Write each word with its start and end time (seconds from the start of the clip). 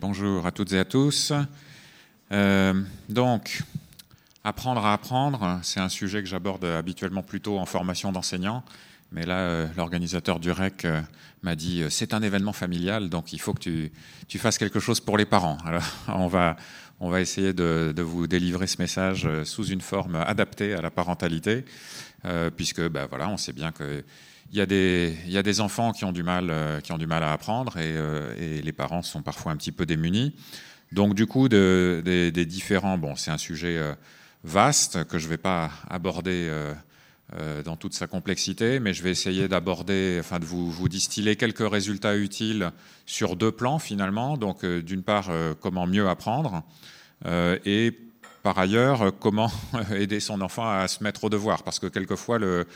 Bonjour 0.00 0.44
à 0.44 0.50
toutes 0.50 0.72
et 0.72 0.78
à 0.80 0.84
tous. 0.84 1.32
Euh, 2.32 2.82
donc, 3.08 3.62
apprendre 4.42 4.84
à 4.84 4.92
apprendre, 4.92 5.60
c'est 5.62 5.78
un 5.78 5.88
sujet 5.88 6.20
que 6.20 6.28
j'aborde 6.28 6.64
habituellement 6.64 7.22
plutôt 7.22 7.60
en 7.60 7.64
formation 7.64 8.10
d'enseignants. 8.10 8.64
Mais 9.12 9.26
là, 9.26 9.38
euh, 9.38 9.66
l'organisateur 9.76 10.40
du 10.40 10.50
REC 10.50 10.84
euh, 10.84 11.00
m'a 11.42 11.54
dit 11.54 11.84
c'est 11.90 12.14
un 12.14 12.22
événement 12.22 12.52
familial, 12.52 13.08
donc 13.08 13.32
il 13.32 13.40
faut 13.40 13.54
que 13.54 13.60
tu, 13.60 14.38
fasses 14.38 14.58
quelque 14.58 14.80
chose 14.80 15.00
pour 15.00 15.18
les 15.18 15.26
parents. 15.26 15.58
Alors, 15.66 15.84
on 17.00 17.08
va, 17.08 17.20
essayer 17.20 17.52
de, 17.52 18.02
vous 18.02 18.26
délivrer 18.26 18.66
ce 18.66 18.78
message 18.78 19.28
sous 19.44 19.66
une 19.66 19.80
forme 19.80 20.16
adaptée 20.16 20.74
à 20.74 20.80
la 20.80 20.90
parentalité, 20.90 21.64
puisque 22.56 22.80
ben, 22.88 23.06
voilà, 23.08 23.28
on 23.28 23.36
sait 23.36 23.52
bien 23.52 23.72
que 23.72 24.04
il 24.52 24.58
y, 24.58 25.38
a 25.38 25.42
des, 25.42 25.60
enfants 25.62 25.92
qui 25.92 26.04
ont 26.04 26.12
du 26.12 26.22
mal, 26.22 26.50
euh, 26.50 26.78
à 26.86 27.32
apprendre 27.32 27.78
et, 27.78 27.94
euh, 27.96 28.60
les 28.60 28.72
parents 28.72 29.00
sont 29.00 29.22
parfois 29.22 29.50
un 29.50 29.56
petit 29.56 29.72
peu 29.72 29.86
démunis. 29.86 30.34
Donc 30.92 31.14
du 31.14 31.26
coup, 31.26 31.48
de, 31.48 32.02
des, 32.04 32.30
des, 32.30 32.44
différents, 32.44 32.98
bon, 32.98 33.16
c'est 33.16 33.30
un 33.30 33.38
sujet 33.38 33.78
euh, 33.78 33.94
vaste 34.44 35.04
que 35.04 35.18
je 35.18 35.24
ne 35.24 35.30
vais 35.30 35.38
pas 35.38 35.70
aborder 35.88 36.48
euh, 36.50 36.74
dans 37.64 37.76
toute 37.76 37.94
sa 37.94 38.06
complexité, 38.06 38.78
mais 38.78 38.92
je 38.92 39.02
vais 39.02 39.10
essayer 39.10 39.48
d'aborder, 39.48 40.18
enfin 40.20 40.38
de 40.38 40.44
vous, 40.44 40.70
vous, 40.70 40.88
distiller 40.88 41.36
quelques 41.36 41.68
résultats 41.68 42.16
utiles 42.16 42.72
sur 43.06 43.36
deux 43.36 43.52
plans 43.52 43.78
finalement. 43.78 44.36
Donc 44.36 44.66
d'une 44.66 45.02
part, 45.02 45.30
comment 45.60 45.86
mieux 45.86 46.08
apprendre 46.08 46.62
et 47.26 47.98
par 48.42 48.58
ailleurs, 48.58 49.12
comment 49.18 49.50
aider 49.94 50.20
son 50.20 50.40
enfant 50.40 50.68
à 50.68 50.88
se 50.88 51.02
mettre 51.02 51.24
au 51.24 51.30
devoir, 51.30 51.62
parce 51.62 51.78
que 51.78 51.86
quelquefois 51.86 52.38
le, 52.38 52.66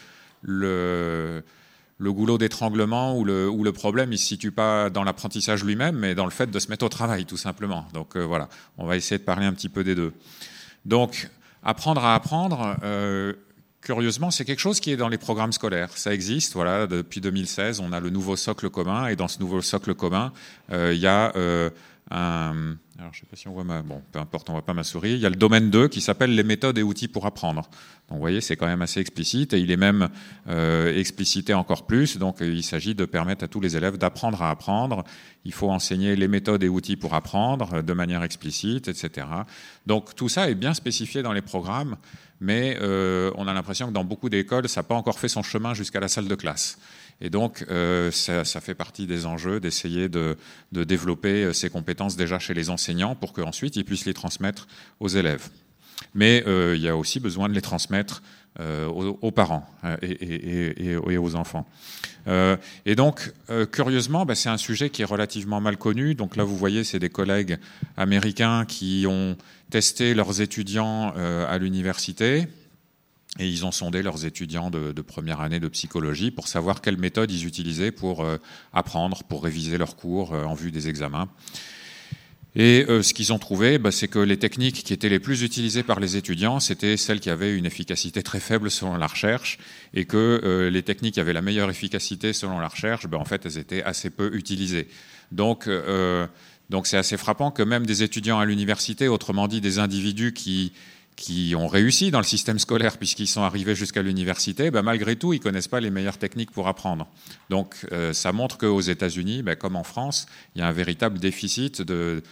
le 1.98 2.12
goulot 2.12 2.38
d'étranglement 2.38 3.16
ou 3.16 3.24
le, 3.24 3.48
ou 3.48 3.64
le 3.64 3.72
problème, 3.72 4.10
il 4.10 4.16
ne 4.16 4.18
se 4.18 4.26
situe 4.26 4.52
pas 4.52 4.91
dans 4.91 5.04
l'apprentissage 5.04 5.64
lui-même, 5.64 5.96
mais 5.96 6.14
dans 6.14 6.24
le 6.24 6.30
fait 6.30 6.50
de 6.50 6.58
se 6.58 6.68
mettre 6.68 6.84
au 6.84 6.88
travail, 6.88 7.24
tout 7.24 7.36
simplement. 7.36 7.86
Donc 7.94 8.16
euh, 8.16 8.24
voilà, 8.24 8.48
on 8.76 8.86
va 8.86 8.96
essayer 8.96 9.18
de 9.18 9.24
parler 9.24 9.46
un 9.46 9.52
petit 9.52 9.68
peu 9.68 9.82
des 9.82 9.94
deux. 9.94 10.12
Donc, 10.84 11.30
apprendre 11.62 12.04
à 12.04 12.14
apprendre, 12.14 12.76
euh, 12.82 13.32
curieusement, 13.86 14.32
c'est 14.32 14.44
quelque 14.44 14.58
chose 14.58 14.80
qui 14.80 14.90
est 14.90 14.96
dans 14.96 15.08
les 15.08 15.16
programmes 15.16 15.52
scolaires. 15.52 15.90
Ça 15.94 16.12
existe, 16.12 16.54
voilà, 16.54 16.88
depuis 16.88 17.20
2016, 17.20 17.78
on 17.78 17.92
a 17.92 18.00
le 18.00 18.10
nouveau 18.10 18.34
socle 18.34 18.68
commun, 18.68 19.06
et 19.06 19.14
dans 19.14 19.28
ce 19.28 19.38
nouveau 19.38 19.62
socle 19.62 19.94
commun, 19.94 20.32
euh, 20.72 20.92
il 20.92 20.98
y 20.98 21.06
a 21.06 21.32
euh, 21.36 21.70
un 22.10 22.74
alors, 22.98 23.12
je 23.12 23.19
ne 23.19 23.20
sais 23.20 23.27
pas 23.27 23.36
si 23.36 23.47
on 23.47 23.52
voit 23.52 23.64
ma. 23.64 23.83
Bon, 23.83 24.00
peu 24.11 24.19
importe, 24.19 24.48
on 24.48 24.55
ne 24.55 24.56
voit 24.56 24.64
pas 24.64 24.72
ma 24.72 24.83
souris. 24.83 25.12
Il 25.12 25.19
y 25.19 25.27
a 25.27 25.28
le 25.28 25.36
domaine 25.36 25.70
2 25.70 25.89
qui 25.89 26.00
s'appelle 26.00 26.34
les 26.34 26.42
méthodes 26.42 26.78
et 26.78 26.83
outils 26.83 27.08
pour 27.08 27.27
apprendre. 27.27 27.61
Donc, 28.08 28.16
vous 28.16 28.20
voyez, 28.20 28.41
c'est 28.41 28.56
quand 28.56 28.66
même 28.66 28.80
assez 28.80 29.00
explicite 29.00 29.53
et 29.53 29.58
il 29.58 29.70
est 29.70 29.77
même 29.77 30.08
euh, 30.48 30.97
explicité 30.98 31.53
encore 31.53 31.84
plus. 31.84 32.16
Donc, 32.16 32.38
il 32.41 32.62
s'agit 32.62 32.94
de 32.94 33.05
permettre 33.05 33.44
à 33.44 33.48
tous 33.48 33.61
les 33.61 33.77
élèves 33.77 33.98
d'apprendre 33.98 34.41
à 34.41 34.50
apprendre. 34.50 35.05
Il 35.44 35.53
faut 35.53 35.70
enseigner 35.70 36.16
les 36.16 36.27
méthodes 36.27 36.62
et 36.62 36.70
outils 36.70 36.97
pour 36.97 37.12
apprendre 37.12 37.83
de 37.83 37.92
manière 37.92 38.22
explicite, 38.22 38.88
etc. 38.88 39.27
Donc, 39.84 40.14
tout 40.14 40.31
ça 40.31 40.48
est 40.48 40.55
bien 40.55 40.72
spécifié 40.72 41.22
dans 41.22 41.34
les 41.34 41.42
programmes, 41.42 41.97
mais 42.41 42.78
euh, 42.81 43.31
on 43.34 43.47
a 43.47 43.53
l'impression 43.53 43.88
que 43.88 43.92
dans 43.92 44.05
beaucoup 44.05 44.31
d'écoles, 44.31 44.70
ça 44.70 44.81
n'a 44.81 44.84
pas 44.84 44.94
encore 44.94 45.19
fait 45.19 45.28
son 45.28 45.43
chemin 45.43 45.75
jusqu'à 45.75 46.00
la 46.00 46.09
salle 46.09 46.28
de 46.28 46.34
classe. 46.34 46.78
Et 47.21 47.31
donc, 47.31 47.65
euh, 47.71 48.10
ça, 48.10 48.44
ça, 48.44 48.60
fait 48.60 48.75
partie 48.75 49.06
des 49.06 49.25
enjeux 49.25 49.59
d'essayer 49.59 50.09
de, 50.09 50.37
développer 50.72 51.44
euh, 51.44 51.53
ces 51.53 51.71
compétences 51.71 52.16
déjà 52.16 52.38
chez 52.38 52.53
les 52.53 52.69
enseignants 52.69 53.15
pour 53.15 53.32
qu'ensuite 53.32 53.77
ils 53.77 53.84
puissent 53.84 54.04
les 54.04 54.15
transmettre 54.15 54.66
aux 55.00 55.09
élèves. 55.09 55.49
Mais 56.15 56.44
euh, 56.47 56.75
il 56.76 56.82
y 56.82 56.88
a 56.88 56.97
aussi 56.97 57.21
besoin 57.21 57.49
de 57.49 57.55
les 57.55 57.60
transmettre 57.60 58.22
euh, 58.59 58.87
aux, 58.87 59.31
parents 59.31 59.69
euh, 59.84 59.97
et, 60.00 60.97
aux 60.97 61.37
enfants. 61.37 61.66
Et 62.87 62.97
donc, 62.97 63.32
curieusement, 63.71 64.26
bah, 64.26 64.34
c'est 64.34 64.49
un 64.49 64.56
sujet 64.56 64.91
qui 64.91 65.03
est 65.03 65.06
relativement 65.06 65.60
mal 65.60 65.76
connu. 65.76 66.16
Donc 66.16 66.34
là, 66.34 66.43
vous 66.43 66.56
voyez, 66.56 66.82
c'est 66.82 66.99
des 66.99 67.10
collègues 67.10 67.59
américains 67.97 68.65
qui 68.66 69.05
ont 69.09 69.37
testé 69.71 70.12
leurs 70.12 70.41
étudiants 70.41 71.12
à 71.15 71.56
l'université 71.59 72.49
et 73.38 73.48
ils 73.48 73.66
ont 73.66 73.72
sondé 73.72 74.02
leurs 74.02 74.24
étudiants 74.24 74.70
de, 74.70 74.92
première 75.02 75.41
année 75.41 75.60
de 75.60 75.69
psychologie 75.69 76.30
pour 76.30 76.48
savoir 76.48 76.80
quelles 76.80 76.97
méthodes 76.97 77.30
ils 77.30 77.47
utilisaient 77.47 77.92
pour 77.92 78.24
euh, 78.24 78.38
apprendre, 78.72 79.22
pour 79.24 79.44
réviser 79.44 79.78
leurs 79.78 79.97
cours 79.97 80.34
euh, 80.34 80.44
en 80.44 80.54
vue 80.54 80.70
des 80.70 80.88
examens. 80.88 81.28
Et 82.58 82.86
euh, 82.88 83.02
ce 83.02 83.12
qu'ils 83.12 83.34
ont 83.34 83.38
trouvé, 83.38 83.78
bah, 83.78 83.91
c'est 83.91 84.08
que 84.08 84.19
les 84.19 84.38
techniques 84.38 84.82
qui 84.82 84.94
étaient 84.94 85.10
les 85.10 85.19
plus 85.19 85.42
utilisées 85.42 85.82
par 85.82 86.00
les 86.00 86.16
étudiants, 86.16 86.58
c'était 86.58 86.96
celles 86.96 87.20
qui 87.20 87.28
avaient 87.28 87.54
une 87.54 87.66
efficacité 87.66 88.22
très 88.22 88.41
faible 88.41 88.70
selon 88.70 88.96
la 88.96 89.06
recherche, 89.06 89.58
et 89.92 90.06
que 90.06 90.70
les 90.72 90.82
techniques 90.82 91.14
qui 91.14 91.20
avaient 91.20 91.34
la 91.34 91.42
meilleure 91.42 91.69
efficacité 91.69 92.32
selon 92.32 92.58
la 92.58 92.69
recherche, 92.69 93.06
bah, 93.06 93.19
en 93.19 93.26
fait, 93.26 93.44
elles 93.44 93.58
étaient 93.58 93.82
assez 93.82 94.08
peu 94.08 94.34
utilisées. 94.34 94.88
Donc, 95.32 95.69
donc 96.70 96.86
c'est 96.86 96.96
assez 96.96 97.16
frappant 97.16 97.50
que 97.50 97.62
même 97.62 97.84
des 97.84 98.02
étudiants 98.02 98.38
à 98.38 98.44
l'université, 98.44 99.06
autrement 99.06 99.48
dit 99.48 99.60
des 99.60 99.78
individus 99.78 100.32
qui 100.32 100.72
qui 101.16 101.54
ont 101.56 101.66
réussi 101.66 102.10
dans 102.10 102.19
le 102.19 102.25
système 102.25 102.59
scolaire 102.59 102.99
puisqu'ils 102.99 103.27
sont 103.27 103.43
arrivés 103.43 103.75
jusqu'à 103.75 104.03
l'université, 104.03 104.71
ben 104.71 104.82
malgré 104.82 105.16
tout, 105.16 105.32
ils 105.32 105.41
connaissent 105.41 105.69
pas 105.69 105.81
les 105.81 105.91
meilleures 105.91 106.19
techniques 106.19 106.50
pour 106.50 106.69
apprendre. 106.69 107.09
Donc, 107.49 107.75
euh, 107.93 108.12
ça 108.12 108.32
montre 108.32 108.59
qu'aux 108.59 108.81
États-Unis, 108.82 109.43
ben, 109.43 109.56
comme 109.56 109.76
en 109.76 109.84
France, 109.84 110.26
il 110.55 110.60
y 110.60 110.62
a 110.62 110.69
un 110.69 110.72
véritable 110.72 111.19
déficit 111.19 111.81
de, 111.81 112.22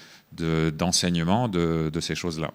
d'enseignement 0.70 1.48
de, 1.48 1.84
de, 1.84 1.90
de, 1.90 2.00
ces 2.00 2.14
choses-là. 2.14 2.52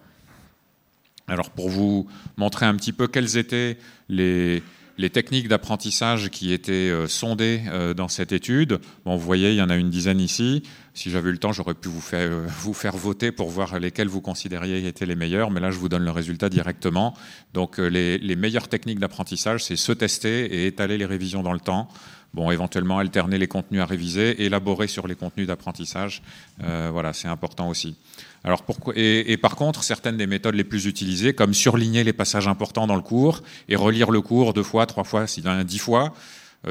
Alors, 1.28 1.50
pour 1.50 1.70
vous 1.70 2.08
montrer 2.38 2.66
un 2.68 2.76
petit 2.76 2.94
peu 2.94 3.08
quelles 3.08 3.38
étaient 3.38 3.78
les, 4.08 4.62
les 5.00 5.10
techniques 5.10 5.48
d'apprentissage 5.48 6.30
qui 6.30 6.52
étaient 6.52 6.74
euh, 6.74 7.08
sondées 7.08 7.62
euh, 7.68 7.94
dans 7.94 8.10
cette 8.10 8.34
étude, 8.34 8.80
bon, 9.06 9.16
vous 9.16 9.26
voyez, 9.26 9.52
il 9.52 9.56
y 9.56 9.62
en 9.62 9.70
a 9.70 9.78
une 9.78 9.90
dizaine 9.90 10.20
ici. 10.20 10.62
Si 10.94 11.12
j'avais 11.12 11.30
eu 11.30 11.34
le 11.34 11.38
temps, 11.38 11.52
j'aurais 11.52 11.74
pu 11.74 11.90
vous 11.90 12.02
faire, 12.02 12.32
euh, 12.32 12.46
vous 12.62 12.74
faire 12.74 12.98
voter 12.98 13.32
pour 13.32 13.50
voir 13.50 13.80
lesquelles 13.80 14.08
vous 14.08 14.22
considériez 14.22 14.88
étaient 14.88 15.06
les 15.06 15.16
meilleures, 15.16 15.52
mais 15.52 15.60
là, 15.60 15.72
je 15.72 15.78
vous 15.78 15.90
donne 15.90 16.04
le 16.04 16.12
résultat 16.12 16.50
directement. 16.50 17.16
Donc, 17.54 17.78
les, 17.78 18.18
les 18.18 18.36
meilleures 18.36 18.68
techniques 18.68 19.00
d'apprentissage, 19.00 19.64
c'est 19.64 19.76
se 19.76 19.92
tester 19.92 20.46
et 20.46 20.68
étaler 20.68 20.98
les 20.98 21.06
révisions 21.06 21.44
dans 21.44 21.54
le 21.54 21.60
temps. 21.60 21.88
Bon, 22.34 22.52
éventuellement 22.52 23.00
alterner 23.00 23.40
les 23.40 23.48
contenus 23.48 23.82
à 23.82 23.86
réviser, 23.86 24.44
élaborer 24.44 24.88
sur 24.88 25.08
les 25.08 25.16
contenus 25.16 25.48
d'apprentissage. 25.48 26.22
Euh, 26.64 26.90
voilà, 26.92 27.12
c'est 27.12 27.28
important 27.28 27.70
aussi. 27.70 27.96
Alors 28.44 28.64
et, 28.96 29.36
par 29.38 29.56
contre, 29.56 29.84
certaines 29.84 30.16
des 30.16 30.28
méthodes 30.28 30.56
les 30.56 30.64
plus 30.64 30.86
utilisées, 30.86 31.34
comme 31.34 31.54
surligner 31.54 32.04
les 32.04 32.14
passages 32.14 32.48
importants 32.48 32.86
dans 32.86 32.96
le 32.96 33.02
cours 33.02 33.42
et 33.68 33.76
relire 33.76 34.12
le 34.12 34.22
cours 34.22 34.54
deux 34.54 34.64
fois, 34.64 34.86
trois 34.86 35.04
fois, 35.04 35.26
dix 35.66 35.80
fois, 35.80 36.06
euh, 36.06 36.10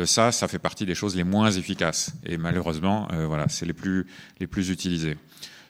ça, 0.05 0.33
ça 0.33 0.49
fait 0.49 0.59
partie 0.59 0.87
des 0.87 0.95
choses 0.95 1.17
les 1.17 1.25
moins 1.25 1.51
efficaces. 1.51 2.13
Et 2.25 2.37
malheureusement, 2.37 3.09
euh, 3.13 3.27
voilà, 3.27 3.49
c'est 3.49 3.67
les 3.67 3.73
plus 3.73 4.07
les 4.39 4.47
plus 4.47 4.71
utilisées. 4.71 5.17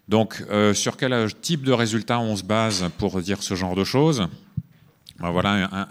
Donc, 0.08 0.42
euh, 0.50 0.74
sur 0.74 0.96
quel 0.96 1.32
type 1.40 1.62
de 1.62 1.72
résultats 1.72 2.18
on 2.18 2.34
se 2.34 2.42
base 2.42 2.88
pour 2.98 3.20
dire 3.20 3.42
ce 3.42 3.54
genre 3.54 3.76
de 3.76 3.84
choses? 3.84 4.26
Ben 5.20 5.30
Voilà 5.30 5.68
un, 5.70 5.88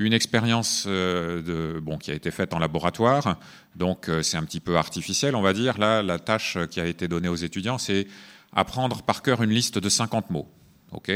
une 0.00 0.14
expérience 0.14 0.86
euh, 0.88 1.42
de, 1.42 1.78
bon, 1.78 1.98
qui 1.98 2.10
a 2.10 2.14
été 2.14 2.30
faite 2.30 2.54
en 2.54 2.58
laboratoire, 2.58 3.36
donc 3.76 4.08
euh, 4.08 4.22
c'est 4.22 4.38
un 4.38 4.44
petit 4.44 4.60
peu 4.60 4.76
artificiel, 4.76 5.36
on 5.36 5.42
va 5.42 5.52
dire. 5.52 5.78
Là, 5.78 6.02
la 6.02 6.18
tâche 6.18 6.56
qui 6.70 6.80
a 6.80 6.86
été 6.86 7.06
donnée 7.06 7.28
aux 7.28 7.36
étudiants, 7.36 7.76
c'est 7.76 8.06
apprendre 8.52 9.02
par 9.02 9.22
cœur 9.22 9.42
une 9.42 9.50
liste 9.50 9.78
de 9.78 9.88
50 9.88 10.30
mots, 10.30 10.48
ok, 10.92 11.12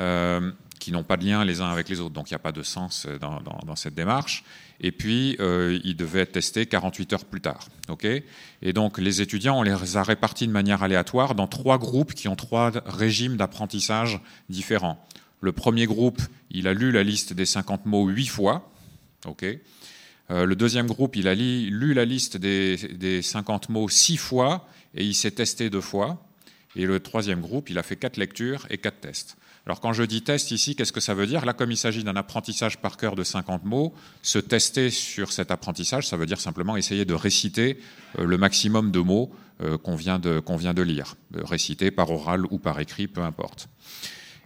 euh, 0.00 0.50
qui 0.80 0.90
n'ont 0.90 1.04
pas 1.04 1.16
de 1.16 1.24
lien 1.24 1.44
les 1.44 1.60
uns 1.60 1.68
avec 1.68 1.88
les 1.88 2.00
autres, 2.00 2.14
donc 2.14 2.30
il 2.30 2.34
n'y 2.34 2.36
a 2.36 2.40
pas 2.40 2.50
de 2.50 2.62
sens 2.62 3.06
dans, 3.20 3.40
dans, 3.40 3.76
cette 3.76 3.94
démarche. 3.94 4.42
Et 4.80 4.90
puis, 4.90 5.36
euh, 5.38 5.78
ils 5.84 5.94
devaient 5.94 6.20
être 6.20 6.32
testés 6.32 6.66
48 6.66 7.12
heures 7.12 7.24
plus 7.24 7.40
tard, 7.40 7.68
ok? 7.88 8.06
Et 8.62 8.72
donc, 8.72 8.98
les 8.98 9.20
étudiants, 9.20 9.58
on 9.58 9.62
les 9.62 9.96
a 9.96 10.02
répartis 10.02 10.46
de 10.46 10.52
manière 10.52 10.82
aléatoire 10.82 11.34
dans 11.34 11.46
trois 11.46 11.78
groupes 11.78 12.14
qui 12.14 12.26
ont 12.26 12.34
trois 12.34 12.72
régimes 12.86 13.36
d'apprentissage 13.36 14.20
différents. 14.48 15.06
Le 15.40 15.52
premier 15.52 15.86
groupe, 15.86 16.20
il 16.50 16.66
a 16.66 16.74
lu 16.74 16.90
la 16.90 17.02
liste 17.02 17.34
des 17.34 17.46
50 17.46 17.86
mots 17.86 18.08
huit 18.08 18.26
fois. 18.26 18.72
ok? 19.26 19.44
Euh, 20.30 20.46
le 20.46 20.56
deuxième 20.56 20.86
groupe, 20.86 21.16
il 21.16 21.28
a 21.28 21.34
lu 21.34 21.92
la 21.92 22.04
liste 22.04 22.36
des, 22.36 22.76
des 22.76 23.20
50 23.20 23.68
mots 23.68 23.88
six 23.88 24.16
fois 24.16 24.66
et 24.94 25.04
il 25.04 25.14
s'est 25.14 25.32
testé 25.32 25.70
deux 25.70 25.80
fois. 25.80 26.24
Et 26.76 26.86
le 26.86 27.00
troisième 27.00 27.40
groupe, 27.40 27.68
il 27.70 27.78
a 27.78 27.82
fait 27.82 27.96
quatre 27.96 28.16
lectures 28.16 28.66
et 28.70 28.78
quatre 28.78 29.00
tests. 29.00 29.36
Alors 29.66 29.80
quand 29.80 29.92
je 29.92 30.02
dis 30.02 30.22
test 30.22 30.50
ici, 30.50 30.74
qu'est-ce 30.74 30.92
que 30.92 31.00
ça 31.00 31.14
veut 31.14 31.26
dire? 31.26 31.44
Là, 31.44 31.52
comme 31.52 31.70
il 31.70 31.76
s'agit 31.76 32.04
d'un 32.04 32.16
apprentissage 32.16 32.78
par 32.78 32.96
cœur 32.96 33.14
de 33.14 33.24
50 33.24 33.64
mots, 33.64 33.94
se 34.22 34.38
tester 34.38 34.90
sur 34.90 35.32
cet 35.32 35.50
apprentissage, 35.50 36.08
ça 36.08 36.16
veut 36.16 36.26
dire 36.26 36.40
simplement 36.40 36.76
essayer 36.76 37.04
de 37.04 37.14
réciter 37.14 37.78
euh, 38.18 38.24
le 38.24 38.38
maximum 38.38 38.90
de 38.90 39.00
mots 39.00 39.30
euh, 39.62 39.76
qu'on 39.76 39.96
vient, 39.96 40.20
qu'on 40.44 40.56
vient 40.56 40.74
de 40.74 40.82
lire, 40.82 41.16
euh, 41.36 41.44
réciter 41.44 41.90
par 41.90 42.10
oral 42.10 42.46
ou 42.50 42.58
par 42.58 42.80
écrit, 42.80 43.08
peu 43.08 43.20
importe. 43.20 43.68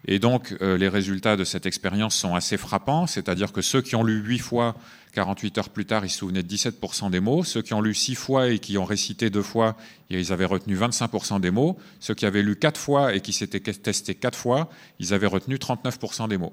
Et 0.06 0.18
donc, 0.18 0.54
euh, 0.60 0.76
les 0.76 0.88
résultats 0.88 1.36
de 1.36 1.44
cette 1.44 1.66
expérience 1.66 2.14
sont 2.14 2.34
assez 2.34 2.56
frappants, 2.56 3.06
c'est-à-dire 3.06 3.52
que 3.52 3.62
ceux 3.62 3.80
qui 3.80 3.96
ont 3.96 4.04
lu 4.04 4.22
8 4.22 4.38
fois, 4.38 4.76
48 5.14 5.58
heures 5.58 5.68
plus 5.70 5.86
tard, 5.86 6.04
ils 6.04 6.10
se 6.10 6.18
souvenaient 6.18 6.42
de 6.42 6.54
17% 6.54 7.10
des 7.10 7.20
mots. 7.20 7.44
Ceux 7.44 7.62
qui 7.62 7.72
ont 7.72 7.80
lu 7.80 7.94
6 7.94 8.14
fois 8.14 8.50
et 8.50 8.58
qui 8.58 8.76
ont 8.76 8.84
récité 8.84 9.30
2 9.30 9.42
fois, 9.42 9.76
ils 10.10 10.32
avaient 10.32 10.44
retenu 10.44 10.76
25% 10.76 11.40
des 11.40 11.50
mots. 11.50 11.78
Ceux 12.00 12.14
qui 12.14 12.26
avaient 12.26 12.42
lu 12.42 12.56
4 12.56 12.78
fois 12.78 13.14
et 13.14 13.20
qui 13.20 13.32
s'étaient 13.32 13.60
testés 13.60 14.14
4 14.14 14.36
fois, 14.36 14.68
ils 14.98 15.14
avaient 15.14 15.26
retenu 15.26 15.56
39% 15.56 16.28
des 16.28 16.36
mots. 16.36 16.52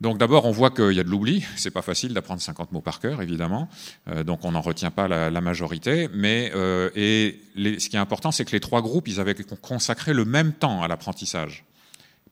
Donc 0.00 0.16
d'abord, 0.16 0.46
on 0.46 0.50
voit 0.50 0.70
qu'il 0.70 0.92
y 0.92 1.00
a 1.00 1.04
de 1.04 1.10
l'oubli. 1.10 1.44
C'est 1.56 1.70
pas 1.70 1.82
facile 1.82 2.14
d'apprendre 2.14 2.40
50 2.40 2.72
mots 2.72 2.80
par 2.80 3.00
cœur, 3.00 3.20
évidemment. 3.20 3.68
Euh, 4.08 4.24
donc 4.24 4.44
on 4.44 4.52
n'en 4.52 4.62
retient 4.62 4.90
pas 4.90 5.08
la, 5.08 5.40
majorité. 5.40 6.08
Mais 6.14 6.50
euh, 6.54 6.90
et 6.94 7.40
ce 7.56 7.88
qui 7.88 7.96
est 7.96 8.00
important, 8.00 8.30
c'est 8.30 8.44
que 8.44 8.52
les 8.52 8.60
trois 8.60 8.82
groupes, 8.82 9.08
ils 9.08 9.20
avaient 9.20 9.36
consacré 9.60 10.14
le 10.14 10.24
même 10.24 10.52
temps 10.52 10.82
à 10.82 10.88
l'apprentissage, 10.88 11.64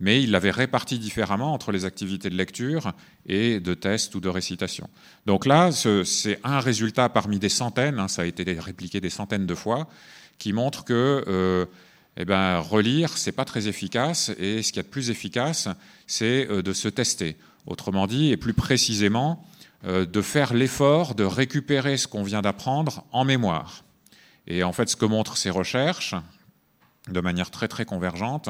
mais 0.01 0.23
ils 0.23 0.31
l'avaient 0.31 0.51
réparti 0.51 0.99
différemment 0.99 1.53
entre 1.53 1.73
les 1.73 1.85
activités 1.85 2.31
de 2.31 2.37
lecture 2.37 2.93
et 3.27 3.61
de 3.61 3.75
test 3.75 4.15
ou 4.15 4.21
de 4.21 4.29
récitation. 4.29 4.89
Donc 5.27 5.47
là, 5.47 5.71
c'est 5.73 6.39
un 6.45 6.61
résultat 6.61 7.09
parmi 7.09 7.39
des 7.39 7.49
centaines. 7.49 7.99
Hein, 7.99 8.09
ça 8.09 8.23
a 8.23 8.25
été 8.25 8.45
répliqué 8.59 9.01
des 9.01 9.11
centaines 9.11 9.47
de 9.47 9.55
fois, 9.55 9.89
qui 10.39 10.53
montre 10.53 10.85
que 10.85 11.25
euh, 11.27 11.67
eh 12.17 12.25
ben, 12.25 12.59
relire, 12.59 13.17
c'est 13.17 13.33
pas 13.33 13.45
très 13.45 13.69
efficace, 13.69 14.31
et 14.39 14.63
ce 14.63 14.73
qui 14.73 14.79
est 14.79 14.85
de 14.85 14.89
plus 14.89 15.11
efficace, 15.11 15.69
c'est 16.07 16.47
de 16.47 16.73
se 16.73 16.89
tester. 16.89 17.37
Autrement 17.67 18.07
dit, 18.07 18.31
et 18.31 18.37
plus 18.37 18.55
précisément, 18.55 19.45
euh, 19.85 20.05
de 20.05 20.23
faire 20.23 20.55
l'effort 20.55 21.15
de 21.15 21.23
récupérer 21.23 21.97
ce 21.99 22.09
qu'on 22.09 22.25
vient 22.25 22.43
d'apprendre 22.43 23.05
en 23.13 23.25
mémoire. 23.25 23.85
Et 24.49 24.65
en 24.65 24.73
fait, 24.73 24.89
ce 24.89 24.97
que 24.97 25.05
montrent 25.05 25.37
ces 25.37 25.51
recherches, 25.51 26.17
de 27.09 27.21
manière 27.21 27.53
très 27.53 27.69
très 27.69 27.85
convergente, 27.85 28.49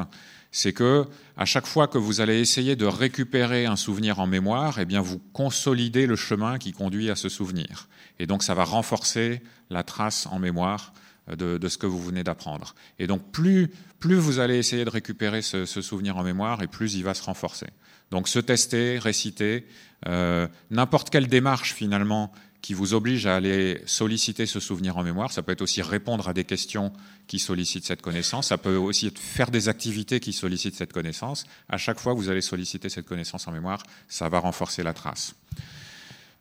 c'est 0.51 0.73
que 0.73 1.07
à 1.37 1.45
chaque 1.45 1.67
fois 1.67 1.89
que 1.89 1.99
vous 1.99 2.21
allez 2.21 2.41
essayer 2.41 2.77
de 2.77 2.87
récupérer 2.87 3.67
un 3.67 3.77
souvenir 3.77 4.19
en 4.19 4.27
mémoire, 4.27 4.79
eh 4.79 4.85
bien 4.85 5.01
vous 5.01 5.19
consolidez 5.33 6.07
le 6.07 6.17
chemin 6.17 6.59
qui 6.59 6.73
conduit 6.73 7.11
à 7.11 7.17
ce 7.17 7.29
souvenir. 7.29 7.89
Et 8.19 8.27
donc 8.27 8.43
ça 8.43 8.55
va 8.55 8.65
renforcer 8.65 9.43
la 9.71 9.83
trace 9.83 10.27
en 10.27 10.39
mémoire 10.39 10.93
de, 11.37 11.69
ce 11.69 11.79
que 11.79 11.87
vous 11.87 12.03
venez 12.03 12.25
d'apprendre. 12.25 12.75
Et 12.99 13.07
donc 13.07 13.31
plus, 13.31 13.71
plus 13.99 14.17
vous 14.17 14.39
allez 14.39 14.57
essayer 14.57 14.85
de 14.85 14.91
récupérer 14.91 15.43
ce, 15.43 15.67
souvenir 15.67 16.17
en 16.17 16.23
mémoire, 16.23 16.63
et 16.63 16.67
plus 16.67 16.95
il 16.95 17.05
va 17.05 17.15
se 17.15 17.23
renforcer. 17.23 17.67
Donc 18.11 18.29
se 18.29 18.39
tester, 18.39 18.99
réciter, 18.99 19.67
euh, 20.07 20.49
n'importe 20.71 21.11
quelle 21.11 21.27
démarche 21.27 21.75
finalement 21.75 22.33
qui 22.63 22.75
vous 22.75 22.95
oblige 22.95 23.27
à 23.27 23.37
aller 23.37 23.81
solliciter 23.87 24.47
ce 24.47 24.61
souvenir 24.61 24.97
en 24.97 25.03
mémoire. 25.03 25.33
Ça 25.33 25.43
peut 25.43 25.53
être 25.53 25.63
aussi 25.63 25.83
répondre 25.83 26.29
à 26.29 26.33
des 26.33 26.45
questions 26.45 26.93
qui 27.27 27.39
sollicitent 27.39 27.87
cette 27.87 28.03
connaissance. 28.03 28.49
Ça 28.49 28.59
peut 28.59 28.77
aussi 28.77 29.13
faire 29.15 29.51
des 29.51 29.69
activités 29.69 30.21
qui 30.21 30.33
sollicitent 30.33 30.75
cette 30.75 30.93
connaissance. 30.93 31.45
À 31.69 31.77
chaque 31.77 32.01
fois 32.01 32.15
que 32.15 32.19
vous 32.19 32.31
allez 32.31 32.41
solliciter 32.41 32.89
cette 32.89 33.07
connaissance 33.07 33.47
en 33.49 33.53
mémoire, 33.53 33.83
ça 34.09 34.29
va 34.29 34.41
renforcer 34.41 34.83
la 34.83 34.93
trace. 34.93 35.35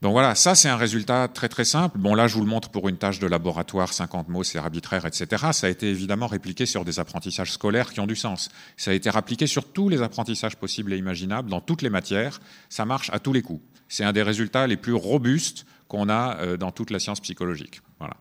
Donc 0.03 0.11
voilà, 0.11 0.35
ça 0.35 0.53
c'est 0.53 0.69
un 0.69 0.77
résultat 0.77 1.27
très 1.27 1.49
très 1.49 1.65
simple. 1.65 1.97
Bon 1.97 2.13
là 2.13 2.27
je 2.27 2.35
vous 2.35 2.41
le 2.41 2.47
montre 2.47 2.69
pour 2.69 2.87
une 2.87 2.97
tâche 2.97 3.17
de 3.17 3.25
laboratoire, 3.25 3.91
50 3.91 4.29
mots, 4.29 4.43
c'est 4.43 4.59
arbitraire, 4.59 5.07
etc. 5.07 5.47
Ça 5.53 5.65
a 5.65 5.69
été 5.71 5.89
évidemment 5.89 6.27
répliqué 6.27 6.67
sur 6.67 6.85
des 6.85 6.99
apprentissages 6.99 7.51
scolaires 7.51 7.91
qui 7.91 7.99
ont 7.99 8.05
du 8.05 8.15
sens. 8.15 8.49
Ça 8.75 8.91
a 8.91 8.93
été 8.93 9.09
répliqué 9.09 9.47
sur 9.47 9.65
tous 9.65 9.89
les 9.89 10.03
apprentissages 10.03 10.55
possibles 10.55 10.93
et 10.93 10.97
imaginables, 10.97 11.49
dans 11.49 11.61
toutes 11.61 11.81
les 11.81 11.89
matières. 11.89 12.39
Ça 12.69 12.85
marche 12.85 13.09
à 13.11 13.17
tous 13.17 13.33
les 13.33 13.41
coups. 13.41 13.63
C'est 13.89 14.03
un 14.03 14.13
des 14.13 14.21
résultats 14.21 14.67
les 14.67 14.77
plus 14.77 14.93
robustes 14.93 15.65
qu'on 15.87 16.09
a 16.09 16.37
euh, 16.37 16.57
dans 16.57 16.71
toute 16.71 16.91
la 16.91 16.99
science 16.99 17.19
psychologique. 17.19 17.81
Voilà. 17.99 18.15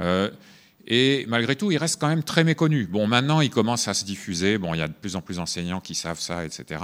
Euh, 0.00 0.30
et 0.86 1.24
malgré 1.28 1.56
tout, 1.56 1.70
il 1.70 1.78
reste 1.78 2.00
quand 2.00 2.08
même 2.08 2.22
très 2.22 2.42
méconnu. 2.42 2.86
Bon, 2.86 3.06
maintenant, 3.06 3.40
il 3.40 3.50
commence 3.50 3.86
à 3.86 3.94
se 3.94 4.04
diffuser. 4.04 4.58
Bon, 4.58 4.74
il 4.74 4.78
y 4.78 4.82
a 4.82 4.88
de 4.88 4.92
plus 4.92 5.14
en 5.14 5.20
plus 5.20 5.36
d'enseignants 5.36 5.80
qui 5.80 5.94
savent 5.94 6.18
ça, 6.18 6.44
etc. 6.44 6.82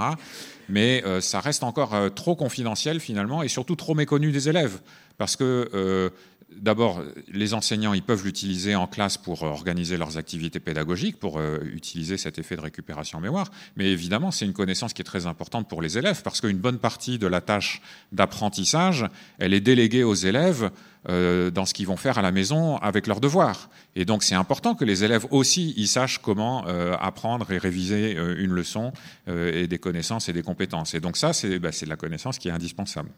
Mais 0.69 1.03
euh, 1.05 1.19
ça 1.19 1.39
reste 1.39 1.63
encore 1.63 1.95
trop 2.13 2.35
confidentiel 2.35 2.99
finalement, 2.99 3.43
et 3.43 3.47
surtout 3.47 3.75
trop 3.75 3.95
méconnu 3.95 4.31
des 4.31 4.49
élèves, 4.49 4.79
parce 5.17 5.35
que 5.35 6.11
D'abord, 6.59 7.03
les 7.31 7.53
enseignants, 7.53 7.93
ils 7.93 8.03
peuvent 8.03 8.23
l'utiliser 8.23 8.75
en 8.75 8.87
classe 8.87 9.17
pour 9.17 9.43
organiser 9.43 9.97
leurs 9.97 10.17
activités 10.17 10.59
pédagogiques, 10.59 11.19
pour 11.19 11.39
utiliser 11.41 12.17
cet 12.17 12.39
effet 12.39 12.55
de 12.55 12.61
récupération 12.61 13.19
mémoire. 13.19 13.49
Mais 13.75 13.85
évidemment, 13.91 14.31
c'est 14.31 14.45
une 14.45 14.53
connaissance 14.53 14.93
qui 14.93 15.01
est 15.01 15.05
très 15.05 15.27
importante 15.27 15.67
pour 15.67 15.81
les 15.81 15.97
élèves, 15.97 16.21
parce 16.23 16.41
qu'une 16.41 16.57
bonne 16.57 16.79
partie 16.79 17.17
de 17.17 17.27
la 17.27 17.41
tâche 17.41 17.81
d'apprentissage, 18.11 19.05
elle 19.39 19.53
est 19.53 19.61
déléguée 19.61 20.03
aux 20.03 20.15
élèves 20.15 20.71
euh, 21.09 21.51
dans 21.51 21.65
ce 21.65 21.73
qu'ils 21.73 21.87
vont 21.87 21.95
faire 21.95 22.17
à 22.17 22.21
la 22.21 22.31
maison 22.31 22.75
avec 22.77 23.07
leurs 23.07 23.21
devoirs. 23.21 23.69
Et 23.95 24.03
donc 24.03 24.23
c'est 24.23 24.35
important 24.35 24.75
que 24.75 24.83
les 24.83 25.05
élèves 25.05 25.25
aussi 25.31 25.73
ils 25.77 25.87
sachent 25.87 26.17
comment 26.17 26.67
euh, 26.67 26.97
apprendre 26.99 27.49
et 27.51 27.57
réviser 27.57 28.17
euh, 28.17 28.35
une 28.37 28.51
leçon 28.51 28.91
et 29.27 29.67
des 29.67 29.77
connaissances 29.77 30.27
et 30.27 30.33
des 30.33 30.43
compétences. 30.43 30.95
Et 30.95 30.99
donc 30.99 31.15
ça, 31.15 31.31
c'est 31.31 31.59
bah, 31.59 31.69
de 31.69 31.89
la 31.89 31.95
connaissance 31.95 32.39
qui 32.39 32.49
est 32.49 32.51
indispensable. 32.51 33.09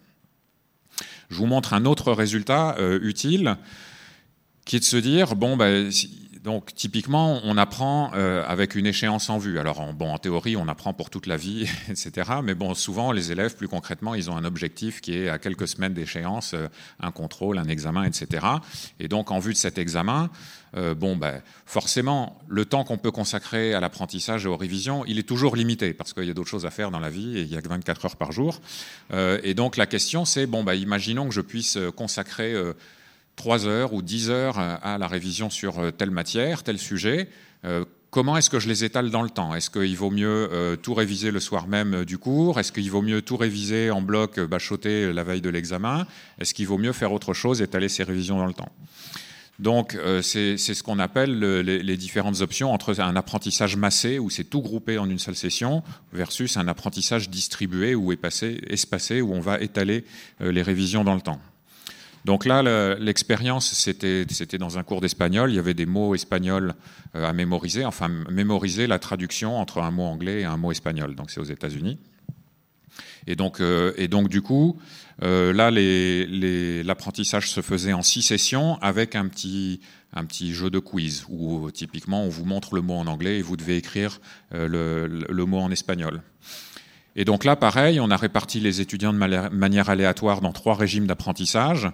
Je 1.30 1.36
vous 1.36 1.46
montre 1.46 1.74
un 1.74 1.86
autre 1.86 2.12
résultat 2.12 2.76
utile 3.02 3.58
qui 4.66 4.76
est 4.76 4.80
de 4.80 4.86
se 4.86 4.98
dire, 4.98 5.36
bon, 5.36 5.58
bah, 5.58 5.68
donc 6.44 6.74
typiquement, 6.74 7.42
on 7.44 7.58
apprend 7.58 8.12
euh, 8.16 8.46
avec 8.48 8.76
une 8.76 8.86
échéance 8.86 9.30
en 9.30 9.38
vue. 9.38 9.60
Alors 9.60 9.82
en, 9.82 9.94
bon, 9.94 10.14
en 10.14 10.18
théorie, 10.18 10.56
on 10.56 10.70
apprend 10.70 10.94
pour 10.94 11.10
toute 11.10 11.28
la 11.28 11.36
vie, 11.36 11.68
etc. 11.90 12.32
Mais 12.44 12.56
bon, 12.56 12.74
souvent, 12.76 13.12
les 13.12 13.34
élèves, 13.34 13.56
plus 13.58 13.68
concrètement, 13.68 14.16
ils 14.16 14.30
ont 14.32 14.38
un 14.38 14.46
objectif 14.46 15.02
qui 15.02 15.18
est 15.18 15.28
à 15.28 15.38
quelques 15.38 15.68
semaines 15.68 15.94
d'échéance, 15.94 16.54
euh, 16.54 16.68
un 17.02 17.12
contrôle, 17.12 17.58
un 17.58 17.68
examen, 17.68 18.06
etc. 18.06 18.46
Et 19.02 19.10
donc 19.10 19.32
en 19.32 19.40
vue 19.40 19.52
de 19.52 19.58
cet 19.58 19.78
examen, 19.78 20.30
euh, 20.78 20.96
bon, 20.96 21.18
ben, 21.18 21.42
forcément, 21.66 22.40
le 22.48 22.64
temps 22.64 22.86
qu'on 22.86 22.98
peut 22.98 23.12
consacrer 23.12 23.74
à 23.74 23.82
l'apprentissage 23.82 24.46
et 24.46 24.48
aux 24.48 24.58
révisions, 24.58 25.04
il 25.08 25.20
est 25.20 25.28
toujours 25.28 25.58
limité 25.58 25.94
parce 25.94 26.14
qu'il 26.14 26.24
y 26.24 26.30
a 26.30 26.34
d'autres 26.34 26.50
choses 26.50 26.66
à 26.66 26.72
faire 26.72 26.90
dans 26.90 27.00
la 27.00 27.10
vie 27.10 27.38
et 27.38 27.42
il 27.42 27.52
y 27.52 27.58
a 27.58 27.62
que 27.62 27.68
24 27.68 28.06
heures 28.06 28.16
par 28.16 28.32
jour. 28.32 28.62
et 29.12 29.54
donc 29.56 29.78
la 29.78 29.88
question, 29.88 30.26
c'est 30.26 30.46
bon, 30.46 30.64
ben, 30.64 30.76
imaginons 30.76 31.28
que 31.28 31.34
je 31.34 31.42
puisse 31.42 31.78
consacrer 31.96 32.56
3 33.40 33.68
heures 33.68 33.94
ou 33.94 34.02
10 34.02 34.30
heures 34.32 34.60
à 34.60 34.98
la 34.98 35.08
révision 35.08 35.50
sur 35.50 35.80
euh, 35.80 35.92
telle 35.92 36.12
matière, 36.12 36.62
tel 36.62 36.78
sujet. 36.78 37.30
Euh, 37.64 37.86
comment 38.12 38.36
est-ce 38.36 38.50
que 38.50 38.60
je 38.60 38.68
les 38.68 38.84
étale 38.84 39.12
dans 39.12 39.22
le 39.22 39.30
temps? 39.30 39.56
Est-ce 39.56 39.70
qu'il 39.70 39.96
vaut 39.96 40.12
mieux 40.12 40.50
euh, 40.52 40.76
tout 40.76 40.94
réviser 40.94 41.32
le 41.32 41.40
soir 41.40 41.66
même 41.66 42.04
du 42.04 42.18
cours? 42.18 42.60
Est-ce 42.60 42.74
qu'il 42.74 42.92
vaut 42.92 43.02
mieux 43.02 43.22
tout 43.22 43.38
réviser 43.38 43.92
en 43.92 44.02
bloc, 44.02 44.42
bachoter 44.42 45.14
la 45.14 45.24
veille 45.24 45.40
de 45.40 45.50
l'examen? 45.50 46.06
Est-ce 46.38 46.54
qu'il 46.54 46.68
vaut 46.68 46.78
mieux 46.78 46.92
faire 46.92 47.14
autre 47.14 47.34
chose, 47.34 47.62
étaler 47.62 47.88
ces 47.88 48.04
révisions 48.04 48.38
dans 48.38 48.46
le 48.46 48.54
temps? 48.54 48.74
Donc 49.58 49.98
c'est 50.22 50.58
ce 50.58 50.84
qu'on 50.84 51.00
appelle 51.00 51.38
les, 51.40 51.98
différentes 51.98 52.40
options 52.40 52.72
entre 52.74 53.02
un 53.02 53.18
apprentissage 53.18 53.76
massé 53.76 54.18
où 54.18 54.30
c'est 54.30 54.46
tout 54.46 54.62
groupé 54.62 54.98
en 54.98 55.10
une 55.10 55.20
seule 55.20 55.36
session 55.36 55.84
versus 56.14 56.56
un 56.56 56.70
apprentissage 56.70 57.30
distribué 57.30 57.94
ou 57.94 58.14
espacé 58.14 59.22
où 59.22 59.34
on 59.34 59.42
va 59.42 59.60
étaler 59.60 60.06
les 60.40 60.62
révisions 60.62 61.04
dans 61.04 61.16
le 61.16 61.20
temps. 61.20 61.42
Donc 62.26 62.46
là, 62.46 62.62
l'expérience, 62.96 63.74
c'était 63.74 64.58
dans 64.58 64.78
un 64.78 64.84
cours 64.84 65.02
d'espagnol. 65.02 65.52
Il 65.52 65.56
y 65.56 65.60
avait 65.60 65.74
des 65.74 65.86
mots 65.86 66.16
espagnols 66.16 66.74
euh, 67.16 67.28
à 67.28 67.34
mémoriser, 67.34 67.86
enfin 67.86 68.10
mémoriser 68.30 68.88
la 68.88 69.00
traduction 69.00 69.58
entre 69.58 69.82
un 69.82 69.92
mot 69.92 70.04
anglais 70.04 70.42
et 70.42 70.46
un 70.46 70.58
mot 70.58 70.72
espagnol. 70.72 71.16
Donc 71.16 71.32
c'est 71.32 71.40
aux 71.40 71.46
États-Unis. 71.46 71.98
Et 73.28 73.36
donc, 73.36 73.62
euh, 73.62 73.94
du 74.28 74.42
coup, 74.42 74.80
euh, 75.24 75.54
là, 75.54 75.72
l'apprentissage 76.84 77.50
se 77.50 77.62
faisait 77.62 77.94
en 77.94 78.02
six 78.02 78.22
sessions 78.22 78.78
avec 78.82 79.16
un 79.16 79.28
petit, 79.28 79.82
jeu 80.54 80.70
de 80.70 80.80
quiz 80.80 81.26
où 81.30 81.70
typiquement 81.72 82.24
on 82.24 82.30
vous 82.30 82.46
montre 82.46 82.76
le 82.76 82.82
mot 82.82 82.96
en 82.96 83.08
anglais 83.08 83.40
et 83.40 83.42
vous 83.42 83.58
devez 83.58 83.78
écrire 83.78 84.20
le 84.52 85.44
mot 85.46 85.60
en 85.60 85.72
espagnol. 85.72 86.22
Et 87.20 87.26
donc 87.26 87.44
là, 87.44 87.58
pareil, 87.58 88.00
on 88.00 88.12
a 88.12 88.16
réparti 88.16 88.62
les 88.62 88.80
étudiants 88.80 89.12
de 89.12 89.18
manière 89.18 89.90
aléatoire 89.90 90.40
dans 90.40 90.54
trois 90.54 90.74
régimes 90.74 91.06
d'apprentissage. 91.06 91.92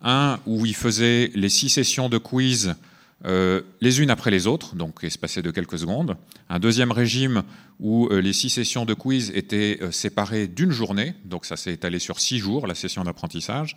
Un 0.00 0.38
où 0.46 0.64
ils 0.64 0.76
faisaient 0.76 1.32
les 1.34 1.48
six 1.48 1.70
sessions 1.70 2.08
de 2.08 2.18
quiz 2.18 2.76
euh, 3.26 3.62
les 3.80 4.00
unes 4.00 4.10
après 4.10 4.30
les 4.30 4.46
autres, 4.46 4.76
donc 4.76 5.02
espacées 5.02 5.42
de 5.42 5.50
quelques 5.50 5.80
secondes. 5.80 6.16
Un 6.48 6.60
deuxième 6.60 6.92
régime 6.92 7.42
où 7.80 8.06
euh, 8.06 8.20
les 8.20 8.32
six 8.32 8.48
sessions 8.48 8.84
de 8.84 8.94
quiz 8.94 9.32
étaient 9.34 9.78
euh, 9.82 9.90
séparées 9.90 10.46
d'une 10.46 10.70
journée, 10.70 11.14
donc 11.24 11.46
ça 11.46 11.56
s'est 11.56 11.72
étalé 11.72 11.98
sur 11.98 12.20
six 12.20 12.38
jours, 12.38 12.68
la 12.68 12.76
session 12.76 13.02
d'apprentissage. 13.02 13.76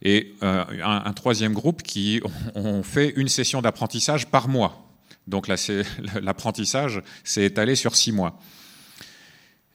Et 0.00 0.34
un, 0.40 1.12
troisième 1.12 1.52
groupe 1.52 1.82
qui 1.82 2.22
ont 2.54 2.82
fait 2.82 3.12
une 3.16 3.28
session 3.28 3.60
d'apprentissage 3.60 4.28
par 4.28 4.48
mois. 4.48 4.88
Donc 5.26 5.48
l'apprentissage 6.22 7.02
s'est 7.24 7.44
étalé 7.44 7.74
sur 7.74 7.94
six 7.94 8.10
mois. 8.10 8.40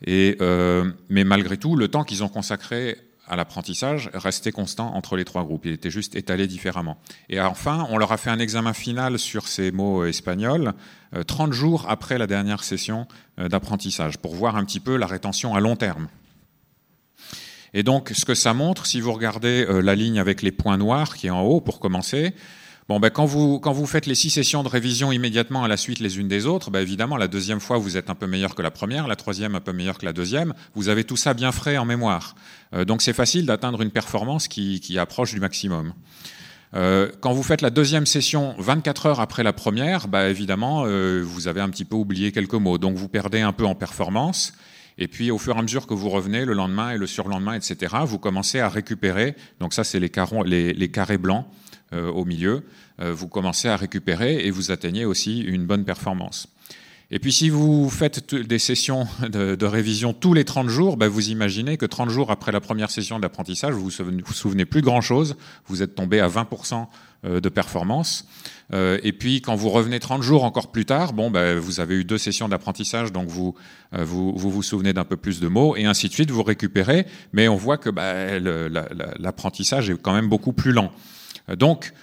Et, 0.05 0.37
euh, 0.39 0.91
mais 1.09 1.23
malgré 1.23 1.57
tout, 1.57 1.75
le 1.75 1.87
temps 1.87 2.03
qu'ils 2.03 2.23
ont 2.23 2.29
consacré 2.29 2.97
à 3.27 3.35
l'apprentissage 3.35 4.11
restait 4.13 4.51
constant 4.51 4.93
entre 4.95 5.15
les 5.15 5.25
trois 5.25 5.43
groupes. 5.43 5.65
Il 5.65 5.71
était 5.71 5.89
juste 5.89 6.15
étalé 6.15 6.45
différemment. 6.45 6.99
Et 7.27 7.41
enfin, 7.41 7.87
on 7.89 7.97
leur 7.97 8.11
a 8.11 8.17
fait 8.17 8.29
un 8.29 8.37
examen 8.37 8.73
final 8.73 9.17
sur 9.17 9.47
ces 9.47 9.71
mots 9.71 10.05
espagnols 10.05 10.73
30 11.25 11.49
euh, 11.49 11.51
jours 11.51 11.85
après 11.89 12.19
la 12.19 12.27
dernière 12.27 12.63
session 12.63 13.07
euh, 13.39 13.49
d'apprentissage 13.49 14.19
pour 14.19 14.35
voir 14.35 14.55
un 14.55 14.63
petit 14.63 14.79
peu 14.79 14.95
la 14.95 15.07
rétention 15.07 15.55
à 15.55 15.59
long 15.59 15.75
terme. 15.75 16.07
Et 17.73 17.81
donc, 17.81 18.11
ce 18.13 18.25
que 18.25 18.35
ça 18.35 18.53
montre, 18.53 18.85
si 18.85 19.01
vous 19.01 19.11
regardez 19.11 19.65
la 19.81 19.95
ligne 19.95 20.17
avec 20.17 20.41
les 20.41 20.51
points 20.51 20.77
noirs 20.77 21.15
qui 21.15 21.27
est 21.27 21.31
en 21.31 21.41
haut 21.41 21.59
pour 21.59 21.81
commencer, 21.81 22.33
Bon, 22.87 22.99
ben, 22.99 23.09
quand, 23.09 23.25
vous, 23.25 23.59
quand 23.59 23.71
vous 23.71 23.87
faites 23.87 24.05
les 24.05 24.13
six 24.13 24.29
sessions 24.29 24.61
de 24.61 24.69
révision 24.69 25.11
immédiatement 25.11 25.63
à 25.63 25.67
la 25.67 25.75
suite 25.75 25.99
les 25.99 26.19
unes 26.19 26.27
des 26.27 26.45
autres, 26.45 26.69
ben, 26.69 26.81
évidemment, 26.81 27.17
la 27.17 27.27
deuxième 27.27 27.59
fois, 27.59 27.79
vous 27.79 27.97
êtes 27.97 28.11
un 28.11 28.15
peu 28.15 28.27
meilleur 28.27 28.53
que 28.53 28.61
la 28.61 28.69
première, 28.69 29.07
la 29.07 29.15
troisième 29.15 29.55
un 29.55 29.59
peu 29.59 29.73
meilleur 29.73 29.97
que 29.97 30.05
la 30.05 30.13
deuxième. 30.13 30.53
Vous 30.75 30.87
avez 30.87 31.03
tout 31.03 31.17
ça 31.17 31.33
bien 31.33 31.51
frais 31.51 31.77
en 31.77 31.85
mémoire. 31.85 32.35
Euh, 32.75 32.85
donc, 32.85 33.01
c'est 33.01 33.13
facile 33.13 33.47
d'atteindre 33.47 33.81
une 33.81 33.89
performance 33.89 34.47
qui, 34.47 34.79
qui, 34.81 34.99
approche 34.99 35.33
du 35.33 35.39
maximum. 35.39 35.93
Euh, 36.75 37.09
quand 37.21 37.33
vous 37.33 37.41
faites 37.41 37.61
la 37.61 37.71
deuxième 37.71 38.05
session 38.05 38.53
24 38.59 39.05
heures 39.07 39.19
après 39.19 39.41
la 39.41 39.53
première, 39.53 40.07
ben, 40.07 40.27
évidemment, 40.27 40.83
euh, 40.85 41.23
vous 41.25 41.47
avez 41.47 41.61
un 41.61 41.69
petit 41.69 41.85
peu 41.85 41.95
oublié 41.95 42.31
quelques 42.31 42.53
mots. 42.53 42.77
Donc, 42.77 42.97
vous 42.97 43.07
perdez 43.09 43.41
un 43.41 43.53
peu 43.53 43.65
en 43.65 43.73
performance. 43.73 44.53
Et 44.97 45.07
puis 45.07 45.29
au 45.31 45.37
fur 45.37 45.55
et 45.55 45.59
à 45.59 45.61
mesure 45.61 45.87
que 45.87 45.93
vous 45.93 46.09
revenez, 46.09 46.45
le 46.45 46.53
lendemain 46.53 46.91
et 46.91 46.97
le 46.97 47.07
surlendemain, 47.07 47.53
etc., 47.53 47.95
vous 48.05 48.19
commencez 48.19 48.59
à 48.59 48.69
récupérer, 48.69 49.35
donc 49.59 49.73
ça 49.73 49.83
c'est 49.83 49.99
les, 49.99 50.09
carrés 50.09 51.17
blancs 51.17 51.45
au 51.93 52.25
milieu, 52.25 52.63
euh, 52.99 53.13
vous 53.13 53.27
commencez 53.27 53.67
à 53.67 53.75
récupérer 53.75 54.45
et 54.45 54.51
vous 54.51 54.71
atteignez 54.71 55.05
aussi 55.05 55.41
une 55.41 55.65
bonne 55.65 55.83
performance. 55.83 56.47
Et 57.11 57.19
puis 57.19 57.31
si 57.31 57.49
vous 57.49 57.89
faites 57.89 58.33
des 58.33 58.59
sessions 58.59 59.07
de, 59.29 59.65
révision 59.65 60.13
tous 60.13 60.33
les 60.33 60.43
30 60.43 60.69
jours, 60.69 60.97
ben 60.97 61.07
vous 61.07 61.29
imaginez 61.29 61.77
que 61.77 61.85
30 61.85 62.09
jours 62.09 62.31
après 62.31 62.51
la 62.51 62.61
première 62.61 62.89
session 62.89 63.19
d'apprentissage, 63.19 63.73
vous 63.73 63.89
vous 63.89 64.11
vous 64.25 64.33
souvenez 64.33 64.65
plus 64.65 64.81
grand-chose, 64.81 65.35
vous 65.67 65.83
êtes 65.83 65.95
tombé 65.95 66.19
à 66.19 66.27
20% 66.27 66.87
euh, 67.25 67.39
de 67.39 67.49
performance. 67.49 68.27
Euh, 68.73 68.97
et 69.03 69.11
puis 69.11 69.41
quand 69.41 69.55
vous 69.55 69.69
revenez 69.69 69.99
30 69.99 70.23
jours 70.23 70.43
encore 70.43 70.71
plus 70.71 70.85
tard, 70.85 71.13
bon, 71.13 71.29
ben, 71.29 71.59
vous 71.59 71.79
avez 71.79 71.95
eu 71.95 72.05
deux 72.05 72.17
sessions 72.17 72.49
d'apprentissage, 72.49 73.11
donc 73.11 73.27
vous, 73.27 73.53
euh, 73.93 74.03
vous, 74.03 74.33
vous, 74.35 74.49
vous 74.49 74.63
souvenez 74.63 74.93
d'un 74.93 75.05
peu 75.05 75.17
plus 75.17 75.39
de 75.39 75.47
mots, 75.47 75.75
et 75.75 75.85
ainsi 75.85 76.07
de 76.07 76.13
suite, 76.13 76.31
vous 76.31 76.43
récupérez, 76.43 77.05
mais 77.33 77.47
on 77.47 77.55
voit 77.55 77.77
que 77.77 77.91
ben, 77.91 78.43
l'apprentissage 79.19 79.91
est 79.91 80.01
quand 80.01 80.13
même 80.13 80.29
beaucoup 80.29 80.53
plus 80.53 80.71
lent. 80.71 80.91
Donc, 81.47 81.93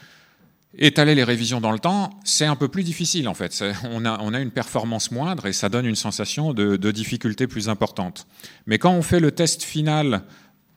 Étaler 0.79 1.15
les 1.15 1.25
révisions 1.25 1.61
dans 1.61 1.71
le 1.71 1.79
temps, 1.79 2.19
c'est 2.25 2.47
un 2.47 2.57
peu 2.57 2.67
plus 2.67 2.83
difficile 2.83 3.29
en 3.29 3.35
fait. 3.35 3.63
On 3.91 4.07
a, 4.07 4.41
une 4.41 4.51
performance 4.51 5.11
moindre 5.11 5.47
et 5.47 5.53
ça 5.53 5.69
donne 5.69 5.85
une 5.85 5.97
sensation 5.97 6.55
de, 6.55 6.91
difficulté 6.91 7.47
plus 7.47 7.69
importante. 7.69 8.27
Mais 8.67 8.79
quand 8.79 8.93
on 8.93 9.03
fait 9.03 9.21
le 9.21 9.33
test 9.33 9.63
final 9.63 10.23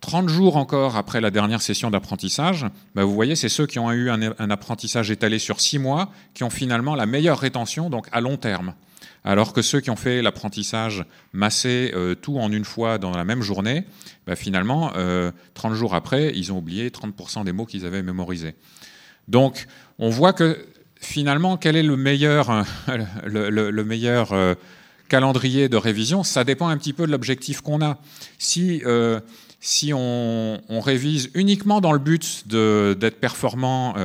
30 0.01 0.27
jours 0.27 0.57
encore 0.57 0.97
après 0.97 1.21
la 1.21 1.31
dernière 1.31 1.61
session 1.61 1.89
d'apprentissage, 1.89 2.65
ben 2.93 3.05
vous 3.05 3.13
voyez, 3.13 3.37
c'est 3.37 3.47
ceux 3.47 3.65
qui 3.65 3.79
ont 3.79 3.91
eu 3.93 4.09
un, 4.09 4.33
un, 4.37 4.49
apprentissage 4.49 5.11
étalé 5.11 5.39
sur 5.39 5.61
6 5.61 5.79
mois 5.79 6.11
qui 6.33 6.43
ont 6.43 6.49
finalement 6.49 6.95
la 6.95 7.05
meilleure 7.05 7.39
rétention, 7.39 7.89
donc 7.89 8.07
à 8.11 8.19
long 8.19 8.35
terme. 8.35 8.73
Alors 9.27 9.53
que 9.53 9.63
ceux 9.63 9.81
qui 9.81 9.89
ont 9.89 9.95
fait 9.95 10.21
l'apprentissage 10.21 11.03
massé 11.33 11.91
euh, 11.95 12.13
tout 12.13 12.37
en 12.37 12.51
une 12.51 12.63
fois 12.63 12.99
dans 12.99 13.09
la 13.09 13.25
même 13.25 13.41
journée, 13.41 13.83
ben 14.27 14.35
finalement, 14.35 14.91
euh, 14.95 15.31
30 15.55 15.73
jours 15.73 15.95
après, 15.95 16.31
ils 16.35 16.53
ont 16.53 16.59
oublié 16.59 16.91
30% 16.91 17.43
des 17.43 17.51
mots 17.51 17.65
qu'ils 17.65 17.87
avaient 17.87 18.03
mémorisés. 18.03 18.53
Donc, 19.27 19.65
on 19.97 20.11
voit 20.11 20.31
que 20.31 20.63
finalement, 21.01 21.57
quel 21.57 21.75
est 21.75 21.83
le 21.83 21.97
meilleur, 21.97 22.65
le, 23.25 23.83
meilleur 23.83 24.31
euh, 24.33 24.53
calendrier 25.09 25.69
de 25.69 25.77
révision? 25.77 26.21
Ça 26.21 26.43
dépend 26.43 26.67
un 26.67 26.77
petit 26.77 26.93
peu 26.93 27.07
de 27.07 27.11
l'objectif 27.11 27.61
qu'on 27.61 27.81
a. 27.81 27.97
Si, 28.37 28.83
euh, 28.85 29.19
si 29.59 29.91
on, 29.91 30.59
révise 30.69 31.31
uniquement 31.33 31.81
dans 31.81 31.93
le 31.93 31.99
but 31.99 32.47
d'être 32.47 33.19
performant 33.19 33.95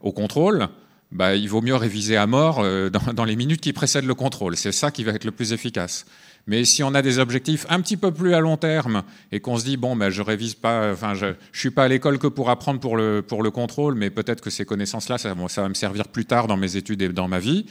au 0.00 0.12
contrôle, 0.12 0.68
bah, 1.12 1.34
il 1.34 1.48
vaut 1.48 1.62
mieux 1.62 1.76
réviser 1.76 2.16
à 2.16 2.26
mort 2.26 2.62
dans, 2.90 3.12
dans 3.12 3.24
les 3.24 3.36
minutes 3.36 3.60
qui 3.60 3.72
précèdent 3.72 4.06
le 4.06 4.14
contrôle. 4.14 4.56
C'est 4.56 4.72
ça 4.72 4.90
qui 4.90 5.04
va 5.04 5.12
être 5.12 5.24
le 5.24 5.32
plus 5.32 5.52
efficace. 5.52 6.06
Mais 6.46 6.64
si 6.64 6.82
on 6.82 6.94
a 6.94 7.02
des 7.02 7.18
objectifs 7.18 7.66
un 7.68 7.80
petit 7.80 7.96
peu 7.96 8.12
plus 8.12 8.34
à 8.34 8.40
long 8.40 8.56
terme 8.56 9.02
et 9.30 9.40
qu'on 9.40 9.58
se 9.58 9.64
dit 9.64 9.76
bon 9.76 9.96
ben 9.96 10.10
je 10.10 10.22
révise 10.22 10.54
pas, 10.54 10.92
enfin 10.92 11.14
je, 11.14 11.34
suis 11.52 11.70
pas 11.70 11.84
à 11.84 11.88
l'école 11.88 12.18
que 12.18 12.26
pour 12.26 12.50
apprendre 12.50 12.80
pour 12.80 12.96
le 12.96 13.22
pour 13.22 13.42
le 13.42 13.50
contrôle, 13.50 13.94
mais 13.94 14.10
peut-être 14.10 14.40
que 14.40 14.50
ces 14.50 14.64
connaissances-là 14.64 15.18
ça, 15.18 15.34
ça, 15.48 15.62
va 15.62 15.68
me 15.68 15.74
servir 15.74 16.08
plus 16.08 16.24
tard 16.24 16.46
dans 16.46 16.56
mes 16.56 16.76
études 16.76 17.02
et 17.02 17.08
dans 17.08 17.28
ma 17.28 17.38
vie. 17.38 17.66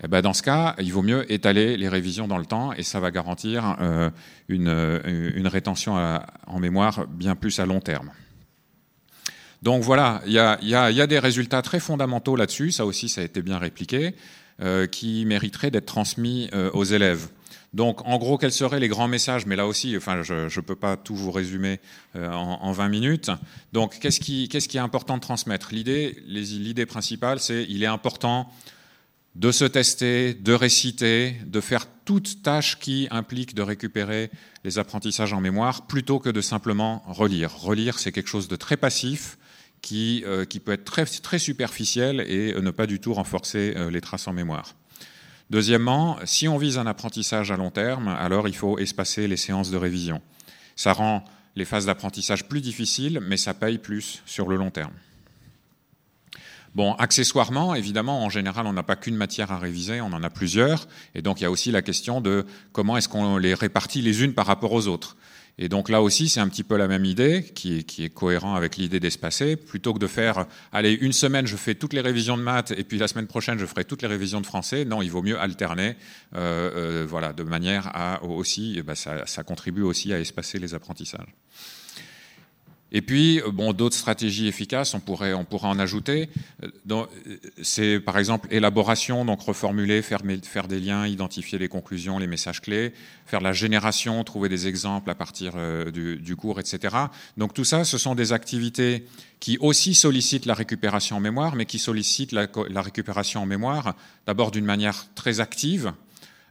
Et 0.00 0.06
eh 0.06 0.08
ben 0.08 0.22
dans 0.22 0.32
ce 0.32 0.42
cas, 0.42 0.74
il 0.80 0.92
vaut 0.92 1.02
mieux 1.02 1.30
étaler 1.32 1.76
les 1.76 1.88
révisions 1.88 2.26
dans 2.26 2.38
le 2.38 2.46
temps 2.46 2.72
et 2.72 2.82
ça 2.82 2.98
va 2.98 3.12
garantir 3.12 3.76
euh, 3.80 4.10
une, 4.48 4.66
euh, 4.66 5.30
une, 5.36 5.46
rétention 5.46 5.94
en 5.94 6.58
mémoire 6.58 7.06
bien 7.06 7.36
plus 7.36 7.60
à 7.60 7.64
long 7.64 7.78
terme. 7.78 8.10
Donc 9.64 9.82
voilà, 9.82 10.20
il 10.26 10.32
y 10.32 10.38
a, 10.38 11.06
des 11.06 11.18
résultats 11.18 11.62
très 11.62 11.80
fondamentaux 11.80 12.36
là-dessus, 12.36 12.70
ça 12.70 12.84
aussi 12.84 13.08
ça 13.08 13.22
a 13.22 13.24
été 13.24 13.40
bien 13.40 13.56
répliqué, 13.56 14.14
euh, 14.60 14.86
qui 14.86 15.24
mériteraient 15.24 15.70
d'être 15.70 15.86
transmis 15.86 16.50
euh, 16.52 16.70
aux 16.74 16.84
élèves. 16.84 17.28
Donc, 17.72 18.06
en 18.06 18.18
gros, 18.18 18.36
quels 18.36 18.52
seraient 18.52 18.78
les 18.78 18.88
grands 18.88 19.08
messages? 19.08 19.46
Mais 19.46 19.56
là 19.56 19.66
aussi, 19.66 19.96
enfin, 19.96 20.22
je 20.22 20.34
ne 20.34 20.60
peux 20.60 20.76
pas 20.76 20.98
tout 20.98 21.16
vous 21.16 21.30
résumer 21.30 21.80
euh, 22.14 22.30
en, 22.30 22.60
en, 22.60 22.72
20 22.72 22.88
minutes. 22.90 23.30
Donc, 23.72 23.98
qu'est-ce 24.00 24.20
qui, 24.20 24.76
est 24.76 24.78
important 24.78 25.16
de 25.16 25.22
transmettre? 25.22 25.70
L'idée, 25.72 26.86
principale, 26.86 27.40
c'est 27.40 27.64
il 27.66 27.82
est 27.82 27.86
important 27.86 28.52
de 29.34 29.50
se 29.50 29.64
tester, 29.64 30.34
de 30.34 30.52
réciter, 30.52 31.36
de 31.46 31.60
faire 31.62 31.86
toute 32.04 32.42
tâche 32.42 32.78
qui 32.78 33.08
implique 33.10 33.54
de 33.54 33.62
récupérer 33.62 34.30
les 34.62 34.78
apprentissages 34.78 35.32
en 35.32 35.40
mémoire, 35.40 35.86
plutôt 35.86 36.18
que 36.18 36.28
de 36.28 36.42
simplement 36.42 37.02
relire. 37.06 37.56
Relire, 37.56 37.98
c'est 37.98 38.12
quelque 38.12 38.28
chose 38.28 38.46
de 38.46 38.56
très 38.56 38.76
passif, 38.76 39.38
qui, 39.84 40.24
euh, 40.26 40.46
qui 40.46 40.60
peut 40.60 40.72
être 40.72 40.86
très, 40.86 41.04
très 41.04 41.38
superficiel 41.38 42.24
et 42.26 42.58
ne 42.58 42.70
pas 42.70 42.86
du 42.86 43.00
tout 43.00 43.12
renforcer 43.12 43.74
euh, 43.76 43.90
les 43.90 44.00
traces 44.00 44.26
en 44.26 44.32
mémoire. 44.32 44.74
Deuxièmement, 45.50 46.16
si 46.24 46.48
on 46.48 46.56
vise 46.56 46.78
un 46.78 46.86
apprentissage 46.86 47.50
à 47.50 47.58
long 47.58 47.70
terme, 47.70 48.08
alors 48.08 48.48
il 48.48 48.56
faut 48.56 48.78
espacer 48.78 49.28
les 49.28 49.36
séances 49.36 49.70
de 49.70 49.76
révision. 49.76 50.22
Ça 50.74 50.94
rend 50.94 51.22
les 51.54 51.66
phases 51.66 51.84
d'apprentissage 51.84 52.48
plus 52.48 52.62
difficiles, 52.62 53.20
mais 53.20 53.36
ça 53.36 53.52
paye 53.52 53.76
plus 53.76 54.22
sur 54.24 54.48
le 54.48 54.56
long 54.56 54.70
terme. 54.70 54.94
Bon, 56.74 56.94
accessoirement, 56.94 57.74
évidemment, 57.74 58.24
en 58.24 58.30
général, 58.30 58.66
on 58.66 58.72
n'a 58.72 58.82
pas 58.82 58.96
qu'une 58.96 59.16
matière 59.16 59.52
à 59.52 59.58
réviser, 59.58 60.00
on 60.00 60.06
en 60.14 60.22
a 60.22 60.30
plusieurs, 60.30 60.88
et 61.14 61.20
donc 61.20 61.40
il 61.40 61.44
y 61.44 61.46
a 61.46 61.50
aussi 61.50 61.70
la 61.70 61.82
question 61.82 62.22
de 62.22 62.46
comment 62.72 62.96
est-ce 62.96 63.10
qu'on 63.10 63.36
les 63.36 63.52
répartit 63.52 64.00
les 64.00 64.24
unes 64.24 64.32
par 64.32 64.46
rapport 64.46 64.72
aux 64.72 64.86
autres. 64.88 65.14
Et 65.58 65.68
donc 65.68 65.88
là 65.88 66.02
aussi, 66.02 66.28
c'est 66.28 66.40
un 66.40 66.48
petit 66.48 66.64
peu 66.64 66.76
la 66.76 66.88
même 66.88 67.04
idée 67.04 67.44
qui 67.54 67.78
est, 67.78 68.08
cohérent 68.12 68.54
avec 68.54 68.76
l'idée 68.76 68.98
d'espacer. 68.98 69.56
Plutôt 69.56 69.94
que 69.94 69.98
de 69.98 70.06
faire, 70.06 70.46
allez, 70.72 70.92
une 70.92 71.12
semaine, 71.12 71.46
je 71.46 71.56
fais 71.56 71.74
toutes 71.74 71.92
les 71.92 72.00
révisions 72.00 72.36
de 72.36 72.42
maths 72.42 72.72
et 72.76 72.82
puis 72.82 72.98
la 72.98 73.08
semaine 73.08 73.26
prochaine, 73.26 73.58
je 73.58 73.66
ferai 73.66 73.84
toutes 73.84 74.02
les 74.02 74.08
révisions 74.08 74.40
de 74.40 74.46
français. 74.46 74.84
Non, 74.84 75.00
il 75.00 75.10
vaut 75.10 75.22
mieux 75.22 75.38
alterner, 75.38 75.96
euh, 76.34 77.02
euh, 77.02 77.06
voilà, 77.08 77.32
de 77.32 77.44
manière 77.44 77.90
à 77.94 78.22
aussi, 78.24 78.74
eh 78.78 78.82
ben, 78.82 78.94
ça 78.94 79.42
contribue 79.44 79.82
aussi 79.82 80.12
à 80.12 80.18
espacer 80.18 80.58
les 80.58 80.74
apprentissages. 80.74 81.34
Et 82.92 83.02
puis, 83.02 83.40
euh, 83.40 83.50
bon, 83.50 83.72
d'autres 83.72 83.96
stratégies 83.96 84.46
efficaces, 84.46 84.94
on 84.94 85.00
pourrait, 85.00 85.34
on 85.34 85.44
pourrait 85.44 85.68
en 85.68 85.78
ajouter. 85.78 86.28
Euh, 86.62 87.06
c'est 87.60 87.98
par 87.98 88.18
exemple 88.18 88.48
élaboration, 88.52 89.24
donc 89.24 89.42
reformuler, 89.42 90.00
faire, 90.00 90.22
des 90.22 90.80
liens, 90.80 91.06
identifier 91.06 91.58
les 91.58 91.68
conclusions, 91.68 92.18
les 92.18 92.28
messages 92.28 92.60
clés, 92.60 92.92
faire 93.26 93.40
la 93.40 93.52
génération, 93.52 94.22
trouver 94.22 94.48
des 94.48 94.68
exemples 94.68 95.10
à 95.10 95.16
partir 95.16 95.54
euh, 95.56 95.90
du, 95.90 96.36
cours, 96.36 96.60
etc. 96.60 96.94
Donc 97.36 97.52
tout 97.52 97.64
ça, 97.64 97.84
ce 97.84 97.98
sont 97.98 98.14
des 98.14 98.32
activités 98.32 99.04
qui 99.40 99.58
aussi 99.58 99.94
sollicitent 99.94 100.46
la 100.46 100.54
récupération 100.54 101.16
en 101.16 101.20
mémoire, 101.20 101.56
mais 101.56 101.66
qui 101.66 101.80
sollicitent 101.80 102.32
la, 102.32 102.46
récupération 102.80 103.42
en 103.42 103.46
mémoire 103.46 103.96
d'abord 104.26 104.52
d'une 104.52 104.64
manière 104.64 105.06
très 105.16 105.40
active 105.40 105.92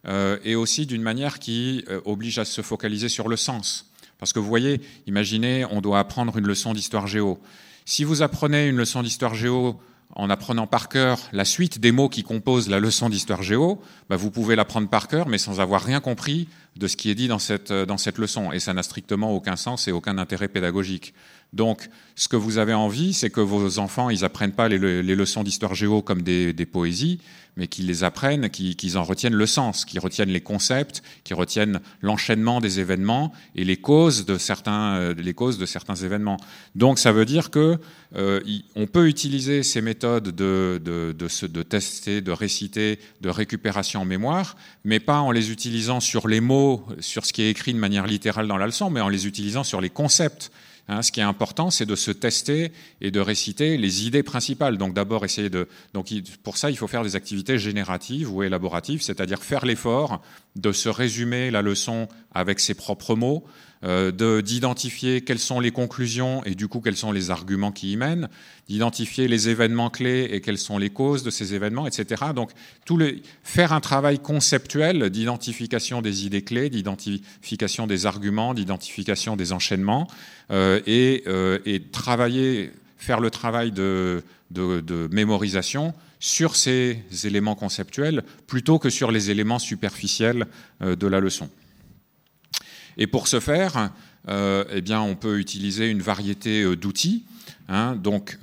euh, 0.06 0.38
et 0.44 0.56
aussi 0.56 0.86
d'une 0.86 1.02
manière 1.02 1.40
qui 1.40 1.86
oblige 2.04 2.38
à 2.38 2.46
se 2.46 2.62
focaliser 2.62 3.08
sur 3.08 3.30
le 3.30 3.38
sens. 3.38 3.93
Parce 4.24 4.32
que 4.32 4.40
vous 4.40 4.48
voyez, 4.48 4.80
imaginez, 5.06 5.66
on 5.70 5.82
doit 5.82 6.00
apprendre 6.00 6.38
une 6.38 6.48
leçon 6.48 6.74
d'histoire 6.74 7.08
géo. 7.08 7.40
Si 7.84 8.06
vous 8.06 8.22
apprenez 8.22 8.70
une 8.70 8.78
leçon 8.78 9.04
d'histoire 9.04 9.36
géo 9.36 9.82
en 10.16 10.30
apprenant 10.30 10.66
par 10.66 10.88
cœur 10.88 11.20
la 11.34 11.44
suite 11.44 11.82
des 11.82 11.92
mots 11.92 12.08
qui 12.08 12.24
composent 12.24 12.70
la 12.70 12.80
leçon 12.80 13.10
d'histoire 13.10 13.44
géo, 13.44 13.82
bah 14.10 14.16
vous 14.16 14.32
pouvez 14.32 14.56
l'apprendre 14.56 14.88
par 14.88 15.10
cœur, 15.10 15.28
mais 15.28 15.38
sans 15.38 15.60
avoir 15.60 15.82
rien 15.82 16.00
compris 16.00 16.48
de 16.78 16.88
ce 16.88 16.96
qui 16.96 17.10
est 17.10 17.16
dit 17.16 17.28
dans 17.28 17.38
cette, 17.38 17.74
dans 17.74 17.98
cette 17.98 18.18
leçon. 18.18 18.54
Et 18.54 18.60
ça 18.60 18.74
n'a 18.74 18.82
strictement 18.82 19.36
aucun 19.36 19.58
sens 19.58 19.90
et 19.90 19.92
aucun 19.92 20.18
intérêt 20.18 20.48
pédagogique. 20.48 21.14
Donc, 21.52 21.90
ce 22.16 22.30
que 22.30 22.38
vous 22.38 22.60
avez 22.60 22.74
envie, 22.74 23.14
c'est 23.14 23.30
que 23.30 23.42
vos 23.42 23.78
enfants, 23.78 24.10
ils 24.10 24.24
apprennent 24.24 24.54
pas 24.54 24.70
les, 24.70 25.04
les 25.04 25.16
leçons 25.16 25.44
d'histoire 25.44 25.76
géo 25.76 26.02
comme 26.02 26.22
des, 26.22 26.54
des 26.54 26.66
poésies, 26.66 27.20
mais 27.56 27.68
qu'ils 27.68 27.88
les 27.88 28.04
apprennent, 28.04 28.50
qu'ils 28.50 28.98
en 28.98 29.04
retiennent 29.04 29.34
le 29.34 29.46
sens, 29.46 29.86
qu'ils 29.86 30.00
retiennent 30.00 30.30
les 30.30 30.42
concepts, 30.42 31.04
qu'ils 31.24 31.36
retiennent 31.36 31.80
l'enchaînement 32.02 32.62
des 32.62 32.80
événements 32.80 33.32
et 33.56 33.64
les 33.64 33.78
causes 33.78 34.26
de 34.26 34.38
certains, 34.38 34.96
euh, 34.96 35.14
les 35.14 35.34
causes 35.34 35.58
de 35.58 35.66
certains 35.66 35.96
événements. 35.96 36.38
Donc 36.76 37.00
ça 37.00 37.12
veut 37.12 37.26
dire 37.26 37.50
que 37.50 37.78
euh, 38.16 38.42
on 38.76 38.88
peut 38.88 39.08
utiliser 39.08 39.64
ces 39.64 39.82
méthodes 39.82 40.30
de, 40.30 40.82
de, 40.84 41.16
de, 41.18 41.48
de 41.48 41.64
tester, 41.64 42.22
de 42.22 42.32
réciter, 42.32 43.00
de 43.22 43.30
récupération 43.30 44.02
en 44.02 44.06
mémoire, 44.06 44.56
mais 44.84 45.00
pas 45.00 45.20
en 45.20 45.32
les 45.32 45.52
utilisant 45.52 46.00
sur 46.00 46.28
les 46.28 46.42
mots, 46.42 46.86
sur 47.00 47.26
ce 47.26 47.34
qui 47.34 47.44
est 47.44 47.50
écrit 47.50 47.74
de 47.74 47.80
manière 47.80 48.08
littérale 48.08 48.48
dans 48.48 48.58
la 48.58 48.66
leçon, 48.66 48.90
mais 48.90 49.02
en 49.02 49.10
les 49.10 49.28
utilisant 49.28 49.64
sur 49.64 49.82
les 49.82 49.90
concepts 49.90 50.52
Hein, 50.90 51.02
ce 51.02 51.14
qui 51.14 51.22
est 51.22 51.24
important, 51.24 51.70
c'est 51.70 51.86
de 51.86 51.96
se 51.96 52.12
tester 52.12 52.74
et 53.00 53.10
de 53.10 53.20
réciter 53.22 53.78
les 53.78 54.06
idées 54.06 54.24
principales. 54.24 54.78
Donc 54.78 54.94
d'abord 54.94 55.24
essayer 55.24 55.50
de. 55.50 55.68
Donc 55.94 56.10
pour 56.44 56.58
ça, 56.58 56.70
il 56.70 56.78
faut 56.78 56.88
faire 56.88 57.04
des 57.04 57.16
activités 57.16 57.58
génératives 57.58 58.32
ou 58.32 58.44
élaboratives, 58.44 59.02
c'est-à-dire 59.02 59.44
faire 59.44 59.66
l'effort 59.66 60.22
de 60.56 60.72
se 60.72 60.90
résumer 60.90 61.52
la 61.52 61.62
leçon 61.62 62.08
avec 62.34 62.60
ses 62.60 62.74
propres 62.74 63.16
mots, 63.16 63.46
d'identifier 63.84 65.22
quelles 65.22 65.40
sont 65.40 65.60
les 65.60 65.72
conclusions 65.72 66.42
et 66.46 66.56
du 66.56 66.70
coup 66.70 66.80
quels 66.80 66.96
sont 66.96 67.12
les 67.12 67.32
arguments 67.32 67.74
qui 67.74 67.92
y 67.92 67.98
mènent, 67.98 68.30
d'identifier 68.70 69.28
les 69.28 69.50
événements 69.50 69.90
clés 69.90 70.30
et 70.32 70.42
quelles 70.42 70.58
sont 70.58 70.78
les 70.78 70.90
causes 70.90 71.24
de 71.24 71.30
ces 71.30 71.54
événements, 71.54 71.86
etc. 71.86 72.24
Donc 72.34 72.52
tout 72.86 72.98
le, 72.98 73.18
faire 73.44 73.74
un 73.74 73.82
travail 73.82 74.20
conceptuel 74.20 75.10
d'identification 75.10 76.02
des 76.02 76.26
idées 76.26 76.44
clés, 76.44 76.70
d'identification 76.70 77.88
des 77.88 78.06
arguments, 78.06 78.54
d'identification 78.54 79.36
des 79.36 79.52
enchaînements 79.52 80.08
euh, 80.52 80.80
et, 80.86 81.24
euh, 81.28 81.60
et, 81.66 81.82
travailler, 81.82 82.72
faire 82.98 83.20
le 83.20 83.30
travail 83.30 83.72
de, 83.72 84.24
mémorisation 85.12 85.94
sur 86.20 86.56
ces 86.56 87.00
éléments 87.26 87.56
conceptuels 87.56 88.24
plutôt 88.48 88.80
que 88.80 88.90
sur 88.90 89.12
les 89.12 89.30
éléments 89.30 89.60
superficiels 89.60 90.46
euh, 90.82 90.96
de 90.96 91.08
la 91.08 91.20
leçon. 91.20 91.50
Et 92.98 93.08
pour 93.08 93.28
ce 93.28 93.40
faire, 93.40 93.92
eh 94.30 94.82
bien, 94.82 95.02
on 95.02 95.16
peut 95.16 95.40
utiliser 95.40 95.90
une 95.90 96.02
variété 96.02 96.76
d'outils. 96.76 97.24
Hein. 97.70 97.96
donc, 97.96 98.38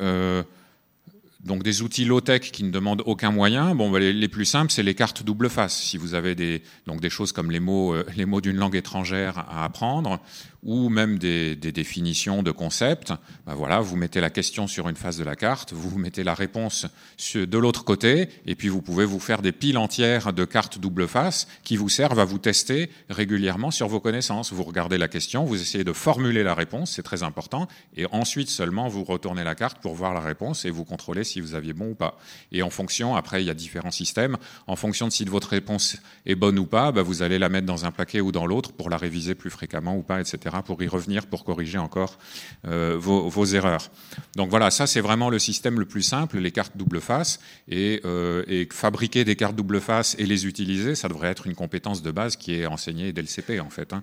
donc 1.44 1.62
des 1.62 1.80
outils 1.82 2.04
low-tech 2.04 2.50
qui 2.52 2.64
ne 2.64 2.70
demandent 2.70 3.02
aucun 3.06 3.30
moyen. 3.30 3.74
Bah, 3.74 3.98
les, 3.98 4.28
plus 4.28 4.44
simples, 4.44 4.70
c'est 4.70 4.82
les 4.82 4.94
cartes 4.94 5.22
double 5.22 5.48
face. 5.48 5.74
Si 5.74 5.96
vous 5.96 6.14
avez 6.14 6.34
des, 6.34 6.62
choses 7.08 7.32
comme 7.32 7.50
euh, 7.50 8.04
les 8.16 8.26
mots 8.26 8.40
d'une 8.40 8.56
langue 8.56 8.76
étrangère 8.76 9.38
à 9.38 9.64
apprendre, 9.64 10.20
ou 10.62 10.88
même 10.88 11.18
des, 11.18 11.56
définitions 11.56 12.42
de 12.42 12.50
concepts, 12.50 13.12
bah 13.46 13.54
voilà, 13.54 13.80
vous 13.80 13.96
mettez 13.96 14.20
la 14.20 14.30
question 14.30 14.66
sur 14.66 14.88
une 14.88 14.96
face 14.96 15.16
de 15.16 15.24
la 15.24 15.36
carte, 15.36 15.72
vous 15.72 15.98
mettez 15.98 16.24
la 16.24 16.34
réponse 16.34 16.86
de 17.34 17.58
l'autre 17.58 17.84
côté, 17.84 18.28
et 18.46 18.54
puis 18.54 18.68
vous 18.68 18.82
pouvez 18.82 19.04
vous 19.04 19.20
faire 19.20 19.40
des 19.40 19.52
piles 19.52 19.78
entières 19.78 20.32
de 20.32 20.44
cartes 20.44 20.78
double 20.78 21.08
face 21.08 21.46
qui 21.62 21.76
vous 21.76 21.88
servent 21.88 22.18
à 22.18 22.24
vous 22.24 22.38
tester 22.38 22.90
régulièrement 23.08 23.70
sur 23.70 23.88
vos 23.88 24.00
connaissances. 24.00 24.52
Vous 24.52 24.64
regardez 24.64 24.98
la 24.98 25.08
question, 25.08 25.44
vous 25.44 25.60
essayez 25.60 25.84
de 25.84 25.92
formuler 25.92 26.42
la 26.42 26.54
réponse, 26.54 26.92
c'est 26.92 27.02
très 27.02 27.22
important, 27.22 27.68
et 27.96 28.06
ensuite 28.12 28.50
seulement 28.50 28.88
vous 28.88 29.04
retournez 29.04 29.44
la 29.44 29.54
carte 29.54 29.78
pour 29.78 29.94
voir 29.94 30.12
la 30.12 30.20
réponse 30.20 30.64
et 30.64 30.70
vous 30.70 30.84
contrôlez 30.84 31.24
si 31.24 31.40
vous 31.40 31.54
aviez 31.54 31.72
bon 31.72 31.90
ou 31.90 31.94
pas. 31.94 32.18
Et 32.52 32.62
en 32.62 32.70
fonction, 32.70 33.16
après, 33.16 33.42
il 33.42 33.46
y 33.46 33.50
a 33.50 33.54
différents 33.54 33.90
systèmes. 33.90 34.36
En 34.66 34.76
fonction 34.76 35.06
de 35.06 35.12
si 35.12 35.24
votre 35.24 35.48
réponse 35.48 35.96
est 36.26 36.34
bonne 36.34 36.58
ou 36.58 36.66
pas, 36.66 36.92
bah, 36.92 37.02
vous 37.02 37.22
allez 37.22 37.38
la 37.38 37.48
mettre 37.48 37.66
dans 37.66 37.84
un 37.84 37.92
paquet 37.92 38.20
ou 38.20 38.32
dans 38.32 38.46
l'autre 38.46 38.72
pour 38.72 38.90
la 38.90 38.96
réviser 38.96 39.34
plus 39.34 39.50
fréquemment 39.50 39.96
ou 39.96 40.02
pas, 40.02 40.20
etc., 40.20 40.49
pour 40.64 40.82
y 40.82 40.88
revenir, 40.88 41.26
pour 41.26 41.44
corriger 41.44 41.78
encore 41.78 42.18
euh, 42.66 42.96
vos, 42.98 43.44
erreurs. 43.46 43.90
Donc 44.36 44.50
voilà, 44.50 44.70
ça 44.70 44.86
c'est 44.86 45.00
vraiment 45.00 45.30
le 45.30 45.38
système 45.38 45.78
le 45.78 45.86
plus 45.86 46.02
simple, 46.02 46.38
les 46.38 46.52
cartes 46.52 46.76
double 46.76 47.00
face. 47.00 47.40
Et, 47.68 48.00
euh, 48.04 48.44
et, 48.46 48.68
fabriquer 48.70 49.24
des 49.24 49.36
cartes 49.36 49.56
double 49.56 49.80
face 49.80 50.16
et 50.18 50.26
les 50.26 50.46
utiliser, 50.46 50.94
ça 50.94 51.08
devrait 51.08 51.28
être 51.28 51.46
une 51.46 51.54
compétence 51.54 52.02
de 52.02 52.10
base 52.10 52.36
qui 52.36 52.54
est 52.54 52.66
enseignée 52.66 53.12
dès 53.12 53.22
le 53.22 53.28
CP 53.28 53.60
en 53.60 53.70
fait. 53.70 53.92
Hein. 53.92 54.02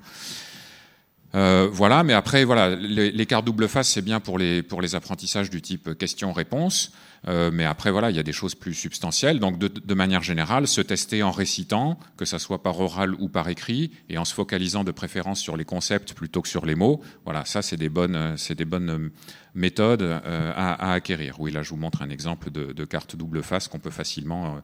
Euh, 1.38 1.70
voilà, 1.72 2.04
mais 2.04 2.14
après, 2.14 2.46
voilà, 2.46 2.76
les, 2.76 3.26
cartes 3.28 3.46
double 3.46 3.68
face, 3.68 3.90
c'est 3.90 4.02
bien 4.02 4.20
pour 4.20 4.40
les, 4.40 4.64
pour 4.64 4.82
les 4.82 4.96
apprentissages 4.96 5.52
du 5.52 5.62
type 5.62 5.96
question-réponse. 5.96 6.92
Euh, 7.28 7.52
mais 7.54 7.64
après, 7.64 7.92
voilà, 7.92 8.10
il 8.10 8.16
y 8.16 8.20
a 8.20 8.24
des 8.24 8.34
choses 8.34 8.56
plus 8.56 8.74
substantielles. 8.74 9.40
Donc, 9.40 9.60
de, 9.60 9.94
manière 9.94 10.24
générale, 10.24 10.68
se 10.68 10.82
tester 10.82 11.22
en 11.22 11.30
récitant, 11.30 12.00
que 12.18 12.26
ça 12.26 12.40
soit 12.40 12.64
par 12.64 12.80
oral 12.80 13.14
ou 13.20 13.30
par 13.30 13.50
écrit, 13.50 13.92
et 14.10 14.18
en 14.18 14.26
se 14.26 14.34
focalisant 14.34 14.84
de 14.84 14.92
préférence 14.92 15.40
sur 15.40 15.58
les 15.58 15.66
concepts 15.66 16.14
plutôt 16.14 16.42
que 16.42 16.48
sur 16.48 16.66
les 16.66 16.76
mots. 16.76 17.02
Voilà, 17.24 17.46
ça, 17.46 17.62
c'est 17.62 17.78
des 17.78 17.90
bonnes, 17.90 18.36
c'est 18.36 18.56
des 18.56 18.66
bonnes 18.66 19.12
méthodes 19.54 20.02
euh, 20.02 20.54
à, 20.56 20.90
à, 20.90 20.94
acquérir. 20.94 21.40
Oui, 21.40 21.52
là, 21.52 21.62
je 21.62 21.70
vous 21.70 21.78
montre 21.78 22.02
un 22.02 22.10
exemple 22.10 22.50
de, 22.50 22.74
de 22.74 22.86
carte 22.86 23.16
double 23.16 23.44
face 23.44 23.68
qu'on 23.68 23.80
peut 23.80 23.92
facilement 23.92 24.60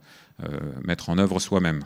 mettre 0.84 1.10
en 1.10 1.20
œuvre 1.20 1.40
soi-même. 1.40 1.84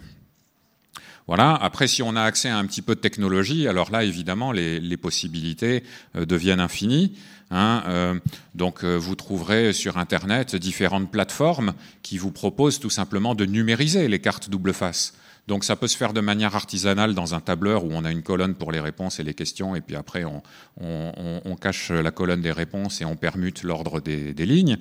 Voilà. 1.28 1.56
Après, 1.56 1.88
si 1.88 2.02
on 2.02 2.16
a 2.16 2.22
accès 2.22 2.48
à 2.48 2.58
un 2.58 2.66
petit 2.66 2.82
peu 2.82 2.96
de 2.96 3.02
technologie, 3.02 3.68
alors 3.68 3.92
là, 3.92 4.04
évidemment, 4.04 4.54
les, 4.54 4.98
possibilités 4.98 5.84
euh, 6.16 6.26
deviennent 6.26 6.62
infinies. 6.62 7.18
Hein, 7.52 7.84
euh, 7.88 8.20
donc, 8.56 8.84
euh, 8.84 8.96
vous 8.96 9.16
trouverez 9.16 9.74
sur 9.74 9.98
Internet 9.98 10.56
différentes 10.56 11.12
plateformes 11.12 11.74
qui 12.02 12.18
vous 12.18 12.32
proposent 12.32 12.80
tout 12.80 12.90
simplement 12.90 13.36
de 13.36 13.46
numériser 13.46 14.08
les 14.08 14.20
cartes 14.20 14.50
double 14.50 14.74
face. 14.74 15.14
Donc 15.48 15.64
ça 15.64 15.76
peut 15.76 15.88
se 15.88 15.96
faire 15.96 16.14
de 16.14 16.20
manière 16.20 16.56
artisanale 16.56 17.14
dans 17.14 17.34
un 17.34 17.40
tableur 17.40 17.86
où 17.86 17.90
on 17.92 18.04
a 18.04 18.12
une 18.12 18.22
colonne 18.22 18.56
pour 18.56 18.72
les 18.72 18.80
réponses 18.80 19.20
et 19.20 19.24
les 19.24 19.34
questions, 19.34 19.76
et 19.76 19.82
puis 19.82 19.96
après 19.96 20.24
on, 20.26 21.56
cache 21.60 21.90
la 21.90 22.12
colonne 22.12 22.42
des 22.42 22.52
réponses 22.52 23.02
et 23.02 23.06
on 23.06 23.16
permute 23.16 23.64
l'ordre 23.64 24.00
des, 24.00 24.34
lignes. 24.34 24.78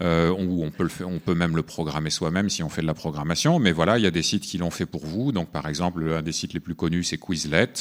Euh, 0.00 0.30
on 0.30 1.18
peut 1.18 1.34
même 1.34 1.56
le 1.56 1.62
programmer 1.62 2.10
soi-même 2.10 2.48
si 2.48 2.62
on 2.62 2.68
fait 2.68 2.82
de 2.82 2.86
la 2.86 2.94
programmation. 2.94 3.58
Mais 3.58 3.72
voilà, 3.72 3.98
il 3.98 4.04
y 4.04 4.06
a 4.06 4.10
des 4.10 4.22
sites 4.22 4.44
qui 4.44 4.58
l'ont 4.58 4.70
fait 4.70 4.86
pour 4.86 5.04
vous. 5.04 5.32
Donc 5.32 5.50
par 5.50 5.68
exemple, 5.68 6.02
un 6.16 6.22
des 6.22 6.32
sites 6.32 6.54
les 6.54 6.60
plus 6.60 6.74
connus, 6.74 7.04
c'est 7.04 7.18
Quizlet, 7.18 7.72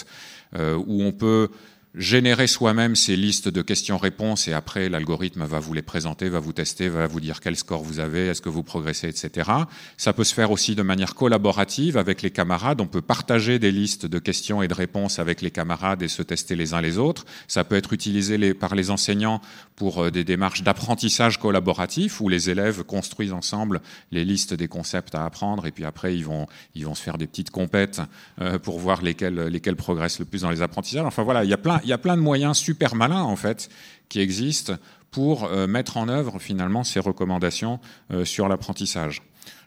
euh, 0.56 0.76
où 0.76 1.04
on 1.04 1.12
peut 1.12 1.50
générer 1.95 2.47
soi-même 2.47 2.95
ces 2.95 3.15
listes 3.15 3.49
de 3.49 3.62
questions-réponses 3.62 4.47
et 4.47 4.53
après 4.53 4.89
l'algorithme 4.89 5.45
va 5.45 5.60
vous 5.60 5.73
les 5.73 5.84
présenter, 5.84 6.27
va 6.27 6.39
vous 6.39 6.53
tester, 6.53 6.89
va 6.89 7.06
vous 7.06 7.19
dire 7.19 7.39
quel 7.39 7.56
score 7.56 7.84
vous 7.84 7.99
avez, 7.99 8.27
est-ce 8.27 8.41
que 8.41 8.49
vous 8.49 8.63
progressez, 8.63 9.08
etc. 9.08 9.51
Ça 9.97 10.13
peut 10.13 10.23
se 10.23 10.34
faire 10.34 10.49
aussi 10.49 10.75
de 10.75 10.82
manière 10.82 11.13
collaborative 11.13 11.97
avec 11.97 12.23
les 12.23 12.32
camarades. 12.32 12.82
On 12.82 12.88
peut 12.88 13.01
partager 13.01 13.60
des 13.60 13.71
listes 13.71 14.08
de 14.08 14.17
questions 14.17 14.63
et 14.63 14.67
de 14.67 14.73
réponses 14.73 15.19
avec 15.19 15.41
les 15.41 15.51
camarades 15.51 16.01
et 16.01 16.08
se 16.08 16.23
tester 16.23 16.56
les 16.56 16.73
uns 16.73 16.82
les 16.82 16.97
autres. 16.97 17.25
Ça 17.47 17.63
peut 17.63 17.75
être 17.75 17.93
utilisé 17.93 18.53
par 18.56 18.73
les 18.73 18.89
enseignants 18.89 19.41
pour 19.75 20.03
euh, 20.03 20.12
des 20.12 20.23
démarches 20.23 20.63
d'apprentissage 20.63 21.39
collaboratif 21.39 22.21
où 22.21 22.29
les 22.29 22.49
élèves 22.49 22.84
construisent 22.84 23.34
ensemble 23.34 23.82
les 24.12 24.25
listes 24.25 24.53
des 24.53 24.67
concepts 24.67 25.13
à 25.13 25.25
apprendre 25.25 25.67
et 25.67 25.71
puis 25.71 25.86
après 25.86 26.15
ils 26.15 26.25
vont 26.25 26.47
ils 26.75 26.86
vont 26.86 26.95
se 26.95 27.01
faire 27.01 27.17
des 27.17 27.27
petites 27.27 27.51
compètes 27.51 28.01
euh, 28.41 28.58
pour 28.58 28.79
voir 28.79 29.01
lesquels 29.01 29.47
lesquels 29.47 29.75
progressent 29.75 30.19
le 30.19 30.25
plus 30.25 30.41
dans 30.41 30.49
les 30.49 30.62
apprentissages. 30.62 31.06
Enfin 31.06 31.23
voilà, 31.23 31.43
il 31.43 31.49
y 31.49 31.53
a 31.53 31.58
plein 31.58 31.79
il 31.84 31.89
y 31.89 31.93
a 31.93 31.98
plein 31.98 32.15
de 32.17 32.22
moyens 32.22 32.58
super 32.58 32.96
malins 32.96 33.24
en 33.24 33.36
fait 33.36 33.69
qui 34.10 34.19
existent 34.19 34.74
pour 35.12 35.46
euh, 35.46 35.67
mettre 35.67 35.98
en 35.98 36.10
œuvre 36.10 36.39
finalement 36.39 36.84
ces 36.84 37.00
recommandations 37.00 37.80
euh, 38.12 38.26
sur 38.26 38.48
l'apprentissage. 38.48 39.22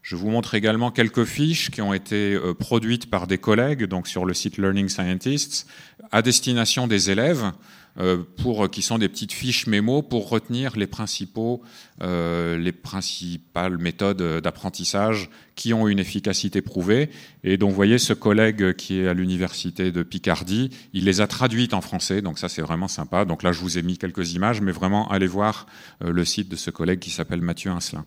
Je 0.06 0.14
vous 0.14 0.30
montre 0.30 0.54
également 0.54 0.92
quelques 0.92 1.24
fiches 1.24 1.72
qui 1.72 1.82
ont 1.82 1.92
été 1.92 2.34
euh, 2.34 2.54
produites 2.54 3.10
par 3.10 3.26
des 3.26 3.38
collègues 3.38 3.86
donc 3.86 4.06
sur 4.06 4.24
le 4.24 4.34
site 4.34 4.56
Learning 4.56 4.88
Scientists 4.88 5.66
à 6.12 6.22
destination 6.22 6.86
des 6.86 7.10
élèves 7.10 7.50
euh, 7.98 8.22
pour, 8.36 8.70
qui 8.70 8.82
sont 8.82 8.98
des 8.98 9.08
petites 9.08 9.32
fiches 9.32 9.66
mémo 9.66 10.02
pour 10.02 10.28
retenir 10.28 10.76
les, 10.76 10.86
principaux, 10.86 11.62
euh, 12.02 12.58
les 12.58 12.70
principales 12.70 13.78
méthodes 13.78 14.40
d'apprentissage 14.42 15.30
qui 15.54 15.72
ont 15.72 15.88
une 15.88 15.98
efficacité 15.98 16.60
prouvée. 16.60 17.08
Et 17.42 17.56
donc, 17.56 17.70
vous 17.70 17.76
voyez, 17.76 17.96
ce 17.96 18.12
collègue 18.12 18.74
qui 18.74 18.98
est 18.98 19.08
à 19.08 19.14
l'université 19.14 19.90
de 19.90 20.02
Picardie, 20.02 20.68
il 20.92 21.04
les 21.04 21.22
a 21.22 21.26
traduites 21.26 21.72
en 21.72 21.80
français, 21.80 22.20
donc 22.20 22.38
ça, 22.38 22.50
c'est 22.50 22.60
vraiment 22.60 22.88
sympa. 22.88 23.24
Donc 23.24 23.42
là, 23.42 23.52
je 23.52 23.60
vous 23.60 23.78
ai 23.78 23.82
mis 23.82 23.96
quelques 23.96 24.34
images, 24.34 24.60
mais 24.60 24.72
vraiment, 24.72 25.10
allez 25.10 25.26
voir 25.26 25.66
euh, 26.04 26.12
le 26.12 26.24
site 26.26 26.50
de 26.50 26.56
ce 26.56 26.70
collègue 26.70 26.98
qui 26.98 27.10
s'appelle 27.10 27.40
Mathieu 27.40 27.70
Incelin. 27.70 28.04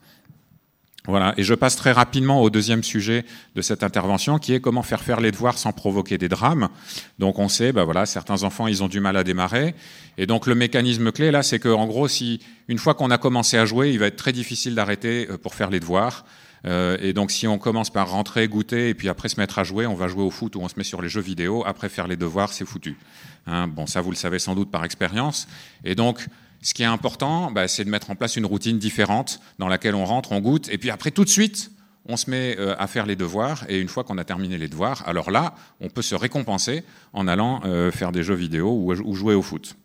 Voilà, 1.07 1.33
et 1.37 1.43
je 1.43 1.53
passe 1.53 1.75
très 1.75 1.91
rapidement 1.91 2.41
au 2.41 2.49
deuxième 2.49 2.83
sujet 2.83 3.25
de 3.55 3.61
cette 3.61 3.83
intervention, 3.83 4.37
qui 4.37 4.53
est 4.53 4.59
comment 4.59 4.83
faire 4.83 5.01
faire 5.01 5.21
les 5.21 5.31
devoirs 5.31 5.57
sans 5.57 5.71
provoquer 5.71 6.17
des 6.17 6.27
drames. 6.27 6.69
Donc 7.19 7.39
on 7.39 7.47
sait, 7.47 7.71
ben 7.71 7.83
voilà, 7.83 8.05
certains 8.05 8.43
enfants, 8.43 8.67
ils 8.67 8.83
ont 8.83 8.89
du 8.89 8.99
mal 8.99 9.15
à 9.15 9.23
démarrer, 9.23 9.75
et 10.17 10.25
donc 10.25 10.45
le 10.45 10.55
mécanisme 10.55 11.11
clé 11.11 11.31
là, 11.31 11.41
c'est 11.41 11.59
que 11.59 11.69
en 11.69 11.87
gros, 11.87 12.07
si 12.07 12.41
une 12.67 12.77
fois 12.77 12.93
qu'on 12.93 13.11
a 13.11 13.17
commencé 13.17 13.57
à 13.57 13.65
jouer, 13.65 13.91
il 13.91 13.99
va 13.99 14.07
être 14.07 14.17
très 14.17 14.33
difficile 14.33 14.75
d'arrêter 14.75 15.27
euh, 15.29 15.37
pour 15.37 15.55
faire 15.55 15.69
les 15.69 15.79
devoirs. 15.79 16.25
Euh, 16.65 16.97
et 16.99 17.13
donc 17.13 17.31
si 17.31 17.47
on 17.47 17.57
commence 17.57 17.89
par 17.89 18.09
rentrer, 18.09 18.47
goûter, 18.49 18.89
et 18.89 18.93
puis 18.93 19.07
après 19.07 19.29
se 19.29 19.39
mettre 19.39 19.59
à 19.59 19.63
jouer, 19.63 19.87
on 19.87 19.95
va 19.95 20.07
jouer 20.07 20.23
au 20.23 20.29
foot 20.29 20.57
ou 20.57 20.59
on 20.59 20.67
se 20.67 20.75
met 20.75 20.83
sur 20.83 21.01
les 21.01 21.09
jeux 21.09 21.21
vidéo. 21.21 21.63
Après 21.65 21.87
faire 21.87 22.07
les 22.07 22.17
devoirs, 22.17 22.51
c'est 22.51 22.65
foutu. 22.65 22.97
Hein 23.47 23.67
bon, 23.67 23.87
ça 23.87 24.01
vous 24.01 24.11
le 24.11 24.17
savez 24.17 24.39
sans 24.39 24.55
doute 24.55 24.69
par 24.69 24.83
expérience. 24.83 25.47
Et 25.85 25.95
donc 25.95 26.27
ce 26.61 26.73
qui 26.73 26.83
est 26.83 26.87
important, 26.87 27.51
bah, 27.51 27.67
c'est 27.67 27.85
de 27.85 27.89
mettre 27.89 28.09
en 28.09 28.15
place 28.15 28.35
une 28.35 28.45
routine 28.45 28.77
différente 28.77 29.39
dans 29.59 29.67
laquelle 29.67 29.95
on 29.95 30.05
rentre, 30.05 30.31
on 30.31 30.39
goûte, 30.39 30.69
et 30.69 30.77
puis 30.77 30.89
après 30.89 31.11
tout 31.11 31.23
de 31.23 31.29
suite, 31.29 31.71
on 32.05 32.17
se 32.17 32.29
met 32.29 32.57
euh, 32.57 32.75
à 32.79 32.87
faire 32.87 33.05
les 33.05 33.15
devoirs, 33.15 33.65
et 33.69 33.79
une 33.79 33.87
fois 33.87 34.03
qu'on 34.03 34.17
a 34.17 34.23
terminé 34.23 34.57
les 34.57 34.67
devoirs, 34.67 35.03
alors 35.07 35.31
là, 35.31 35.53
on 35.79 35.89
peut 35.89 36.01
se 36.01 36.15
récompenser 36.15 36.83
en 37.13 37.27
allant 37.27 37.61
euh, 37.65 37.91
faire 37.91 38.11
des 38.11 38.23
jeux 38.23 38.35
vidéo 38.35 38.71
ou, 38.71 39.15
jouer 39.15 39.35
au 39.35 39.41
foot. 39.41 39.75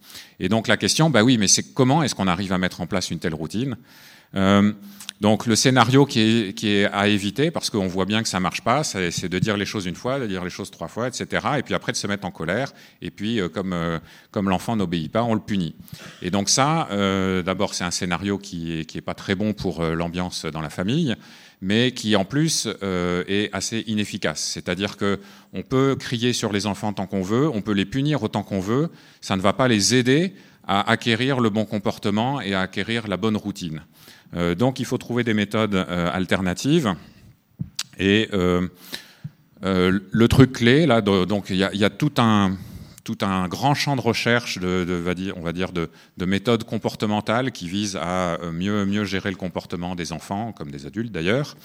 Et 0.41 0.49
donc 0.49 0.67
la 0.67 0.77
question, 0.77 1.11
bah 1.11 1.23
oui, 1.23 1.39
mais 1.39 1.49
c'est 1.49 1.75
comment 1.75 2.03
est-ce 2.03 2.15
qu'on 2.15 2.29
arrive 2.29 2.53
à 2.53 2.59
mettre 2.59 2.81
en 2.81 2.87
place 2.87 3.11
une 3.11 3.19
telle 3.19 3.35
routine? 3.35 3.77
Donc 5.25 5.47
le 5.47 5.57
scénario 5.57 6.05
qui 6.05 6.53
est, 6.64 6.85
à 6.92 7.09
éviter, 7.09 7.51
parce 7.51 7.70
qu'on 7.70 7.87
voit 7.87 8.05
bien 8.05 8.23
que 8.23 8.29
ça 8.29 8.40
marche 8.40 8.61
pas, 8.61 8.85
c'est 8.85 9.29
de 9.29 9.38
dire 9.38 9.57
les 9.57 9.64
choses 9.64 9.87
une 9.87 9.94
fois, 9.94 10.18
de 10.18 10.27
dire 10.27 10.44
les 10.44 10.51
choses 10.51 10.70
trois 10.70 10.88
fois, 10.88 11.09
etc. 11.09 11.47
Et 11.57 11.62
puis 11.62 11.73
après 11.73 11.92
de 11.92 11.97
se 11.97 12.07
mettre 12.07 12.27
en 12.27 12.31
colère. 12.31 12.73
Et 13.01 13.11
puis 13.11 13.40
euh, 13.40 13.49
comme 13.49 13.73
euh, 13.73 13.99
comme 14.33 14.51
l'enfant 14.51 14.77
n'obéit 14.77 15.11
pas, 15.11 15.23
on 15.23 15.33
le 15.33 15.40
punit. 15.40 15.75
Et 16.20 16.31
donc 16.31 16.51
ça, 16.51 16.88
euh, 16.90 17.42
d'abord 17.42 17.73
c'est 17.73 17.85
un 17.85 17.90
scénario 17.90 18.37
qui 18.37 18.81
est 18.81 18.85
qui 18.85 18.99
est 18.99 19.03
pas 19.03 19.14
très 19.14 19.35
bon 19.35 19.55
pour 19.55 19.81
euh, 19.81 19.94
l'ambiance 19.94 20.44
dans 20.44 20.61
la 20.61 20.68
famille, 20.68 21.14
mais 21.62 21.92
qui 21.92 22.16
en 22.16 22.27
plus 22.27 22.68
est 23.27 23.49
assez 23.55 23.85
inefficace. 23.87 24.42
C'est-à-dire 24.42 24.99
que 24.99 25.20
on 25.55 25.62
peut 25.62 25.97
crier 25.99 26.35
sur 26.35 26.53
les 26.53 26.66
enfants 26.66 26.92
tant 26.92 27.07
qu'on 27.07 27.23
veut, 27.23 27.49
on 27.49 27.62
peut 27.62 27.73
les 27.73 27.87
punir 27.87 28.23
autant 28.23 28.42
qu'on 28.42 28.61
veut, 28.61 28.90
ça 29.23 29.37
ne 29.37 29.40
va 29.40 29.55
pas 29.55 29.68
les 29.68 29.94
aider 29.94 30.35
à 30.66 30.90
acquérir 30.90 31.40
le 31.40 31.49
bon 31.51 31.64
comportement 31.64 32.40
et 32.40 32.53
à 32.53 32.61
acquérir 32.61 33.09
la 33.09 33.16
bonne 33.16 33.37
routine. 33.37 33.83
Euh, 34.35 34.55
donc 34.55 34.81
il 34.81 34.87
faut 34.87 34.99
trouver 34.99 35.25
des 35.25 35.35
méthodes 35.35 35.75
euh, 35.75 36.11
alternatives. 36.13 36.95
Et 37.99 38.29
euh, 38.33 38.69
le 39.63 40.29
truc 40.29 40.53
clé, 40.53 40.87
là, 40.87 41.01
donc 41.01 41.51
il 41.51 41.57
y 41.57 41.85
a, 41.85 41.91
tout 41.91 42.13
un 42.19 42.57
tout 43.05 43.19
un 43.21 43.49
grand 43.49 43.75
champ 43.75 43.97
de 43.97 44.01
recherche 44.01 44.59
de, 44.59 44.87
on 45.37 45.43
va 45.43 45.53
dire 45.53 45.73
de, 45.73 45.89
méthodes 46.25 46.65
comportementales 46.65 47.53
qui 47.53 47.69
visent 47.69 47.99
à 48.01 48.39
mieux, 48.53 48.85
mieux 48.85 49.05
gérer 49.05 49.31
le 49.31 49.37
comportement 49.37 49.95
des 49.95 50.13
enfants, 50.13 50.53
comme 50.53 50.71
des 50.71 50.87
adultes 50.87 51.13
d'ailleurs, 51.13 51.57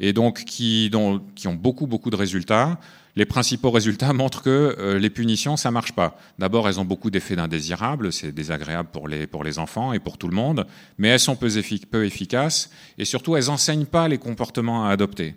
et 0.00 0.12
donc 0.12 0.44
qui, 0.44 0.90
dont, 0.90 1.20
qui 1.34 1.46
ont 1.46 1.54
beaucoup, 1.54 1.86
beaucoup 1.86 2.10
de 2.10 2.16
résultats 2.16 2.78
les 3.16 3.26
principaux 3.26 3.70
résultats 3.70 4.12
montrent 4.12 4.42
que 4.42 4.76
euh, 4.78 4.98
les 4.98 5.10
punitions, 5.10 5.56
ça 5.56 5.70
marche 5.70 5.92
pas. 5.92 6.16
D'abord, 6.38 6.68
elles 6.68 6.78
ont 6.78 6.84
beaucoup 6.84 7.10
d'effets 7.10 7.36
d'indésirables, 7.36 8.12
c'est 8.12 8.32
désagréable 8.32 8.88
pour 8.92 9.08
les, 9.08 9.26
pour 9.26 9.42
les 9.42 9.58
enfants 9.58 9.92
et 9.92 9.98
pour 9.98 10.16
tout 10.16 10.28
le 10.28 10.34
monde, 10.34 10.66
mais 10.96 11.08
elles 11.08 11.20
sont 11.20 11.36
peu, 11.36 11.48
efficaces, 12.04 12.70
et 12.98 13.04
surtout, 13.04 13.36
elles 13.36 13.50
enseignent 13.50 13.86
pas 13.86 14.08
les 14.08 14.18
comportements 14.18 14.86
à 14.86 14.90
adopter. 14.90 15.34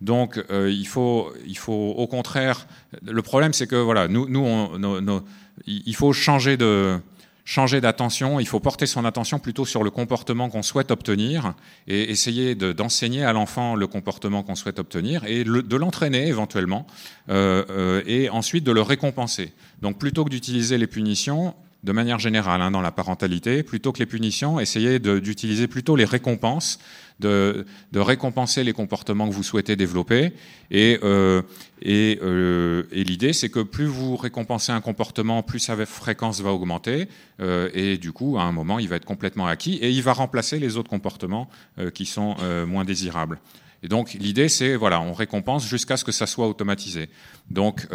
Donc, 0.00 0.42
il, 0.50 0.86
faut, 0.86 1.32
il 1.46 1.56
faut 1.56 1.94
au 1.96 2.06
contraire. 2.06 2.66
Le 3.02 3.22
problème, 3.22 3.54
c'est 3.54 3.66
que 3.66 3.76
voilà, 3.76 4.08
nous, 4.08 4.28
nous 4.28 5.20
il 5.66 5.94
faut 5.94 6.12
changer 6.12 6.58
de 6.58 7.00
changer 7.46 7.80
d'attention, 7.80 8.40
il 8.40 8.46
faut 8.46 8.58
porter 8.58 8.86
son 8.86 9.04
attention 9.04 9.38
plutôt 9.38 9.64
sur 9.64 9.84
le 9.84 9.90
comportement 9.90 10.50
qu'on 10.50 10.62
souhaite 10.62 10.90
obtenir 10.90 11.54
et 11.86 12.10
essayer 12.10 12.56
d'enseigner 12.56 13.24
à 13.24 13.32
l'enfant 13.32 13.76
le 13.76 13.86
comportement 13.86 14.42
qu'on 14.42 14.56
souhaite 14.56 14.80
obtenir 14.80 15.24
et 15.24 15.44
de 15.44 15.76
l'entraîner 15.76 16.26
éventuellement 16.26 16.88
euh, 17.30 17.64
euh, 17.70 18.02
et 18.04 18.28
ensuite 18.28 18.64
de 18.64 18.72
le 18.72 18.82
récompenser. 18.82 19.52
Donc 19.80 19.96
plutôt 19.96 20.24
que 20.24 20.30
d'utiliser 20.30 20.76
les 20.76 20.88
punitions, 20.88 21.54
de 21.86 21.92
manière 21.92 22.18
générale 22.18 22.60
hein, 22.60 22.70
dans 22.70 22.82
la 22.82 22.90
parentalité, 22.90 23.62
plutôt 23.62 23.92
que 23.92 24.00
les 24.00 24.06
punitions, 24.06 24.60
essayez 24.60 24.98
d'utiliser 24.98 25.68
plutôt 25.68 25.96
les 25.96 26.04
récompenses 26.04 26.78
de, 27.20 27.64
récompenser 27.94 28.64
les 28.64 28.72
comportements 28.72 29.28
que 29.28 29.32
vous 29.32 29.42
souhaitez 29.42 29.76
développer. 29.76 30.32
Et, 30.70 30.98
euh, 31.02 31.42
euh, 31.86 32.82
et, 32.92 33.04
l'idée, 33.04 33.32
c'est 33.32 33.48
que 33.48 33.60
plus 33.60 33.86
vous 33.86 34.16
récompensez 34.16 34.72
un 34.72 34.80
comportement, 34.80 35.42
plus 35.42 35.60
sa 35.60 35.86
fréquence 35.86 36.40
va 36.40 36.52
augmenter. 36.52 37.08
Euh, 37.40 37.70
et 37.74 37.96
du 37.96 38.12
coup, 38.12 38.38
à 38.38 38.42
un 38.42 38.52
moment, 38.52 38.78
il 38.78 38.88
va 38.88 38.96
être 38.96 39.04
complètement 39.04 39.46
acquis 39.46 39.76
et 39.76 39.90
il 39.90 40.02
va 40.02 40.12
remplacer 40.12 40.58
les 40.58 40.76
autres 40.76 40.90
comportements 40.90 41.48
qui 41.94 42.06
sont 42.06 42.36
moins 42.66 42.84
désirables. 42.84 43.38
Et 43.82 43.88
donc, 43.88 44.14
l'idée, 44.14 44.48
c'est, 44.48 44.74
voilà, 44.74 45.00
on 45.00 45.12
récompense 45.12 45.66
jusqu'à 45.66 45.96
ce 45.96 46.04
que 46.04 46.12
ça 46.12 46.26
soit 46.26 46.48
automatisé. 46.48 47.08
Donc, 47.50 47.86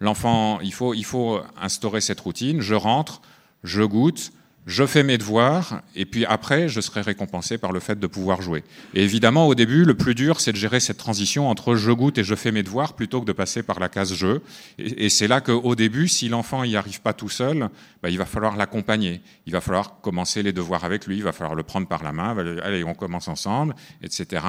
l'enfant, 0.00 0.60
il 0.60 0.72
faut, 0.72 0.94
il 0.94 1.04
faut 1.04 1.40
instaurer 1.60 2.00
cette 2.00 2.20
routine. 2.20 2.60
Je 2.60 2.74
rentre, 2.74 3.22
je 3.62 3.82
goûte, 3.82 4.32
je 4.70 4.86
fais 4.86 5.02
mes 5.02 5.18
devoirs, 5.18 5.82
et 5.96 6.06
puis 6.06 6.24
après, 6.24 6.68
je 6.68 6.80
serai 6.80 7.00
récompensé 7.00 7.58
par 7.58 7.72
le 7.72 7.80
fait 7.80 7.98
de 7.98 8.06
pouvoir 8.06 8.40
jouer. 8.40 8.62
Et 8.94 9.02
évidemment, 9.02 9.48
au 9.48 9.56
début, 9.56 9.84
le 9.84 9.94
plus 9.94 10.14
dur, 10.14 10.40
c'est 10.40 10.52
de 10.52 10.56
gérer 10.56 10.78
cette 10.78 10.96
transition 10.96 11.48
entre 11.48 11.74
je 11.74 11.90
goûte 11.90 12.18
et 12.18 12.24
je 12.24 12.36
fais 12.36 12.52
mes 12.52 12.62
devoirs, 12.62 12.94
plutôt 12.94 13.20
que 13.20 13.26
de 13.26 13.32
passer 13.32 13.64
par 13.64 13.80
la 13.80 13.88
case 13.88 14.14
jeu. 14.14 14.42
Et, 14.78 15.08
c'est 15.08 15.26
là 15.26 15.40
qu'au 15.40 15.74
début, 15.74 16.06
si 16.06 16.28
l'enfant 16.28 16.64
n'y 16.64 16.76
arrive 16.76 17.00
pas 17.00 17.12
tout 17.12 17.28
seul, 17.28 17.68
bah, 18.00 18.10
il 18.10 18.16
va 18.16 18.26
falloir 18.26 18.56
l'accompagner. 18.56 19.20
Il 19.46 19.52
va 19.52 19.60
falloir 19.60 20.00
commencer 20.00 20.44
les 20.44 20.52
devoirs 20.52 20.84
avec 20.84 21.06
lui, 21.06 21.16
il 21.16 21.24
va 21.24 21.32
falloir 21.32 21.56
le 21.56 21.64
prendre 21.64 21.88
par 21.88 22.04
la 22.04 22.12
main, 22.12 22.36
allez, 22.62 22.84
on 22.84 22.94
commence 22.94 23.26
ensemble, 23.26 23.74
etc. 24.04 24.44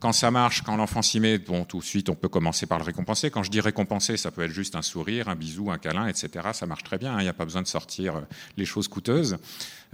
Quand 0.00 0.12
ça 0.12 0.30
marche, 0.30 0.62
quand 0.62 0.76
l'enfant 0.76 1.02
s'y 1.02 1.20
met, 1.20 1.36
bon, 1.36 1.64
tout 1.64 1.80
de 1.80 1.84
suite, 1.84 2.08
on 2.08 2.14
peut 2.14 2.30
commencer 2.30 2.64
par 2.64 2.78
le 2.78 2.84
récompenser. 2.84 3.30
Quand 3.30 3.42
je 3.42 3.50
dis 3.50 3.60
récompenser, 3.60 4.16
ça 4.16 4.30
peut 4.30 4.42
être 4.42 4.52
juste 4.52 4.74
un 4.74 4.82
sourire, 4.82 5.28
un 5.28 5.34
bisou, 5.34 5.70
un 5.70 5.78
câlin, 5.78 6.08
etc. 6.08 6.48
Ça 6.54 6.64
marche 6.64 6.82
très 6.82 6.96
bien, 6.96 7.12
hein. 7.12 7.20
il 7.20 7.24
n'y 7.24 7.28
a 7.28 7.34
pas 7.34 7.44
besoin 7.44 7.62
de 7.62 7.66
sortir 7.66 8.16
euh, 8.16 8.20
les 8.56 8.64
choses 8.64 8.88
coûteuses. 8.88 9.36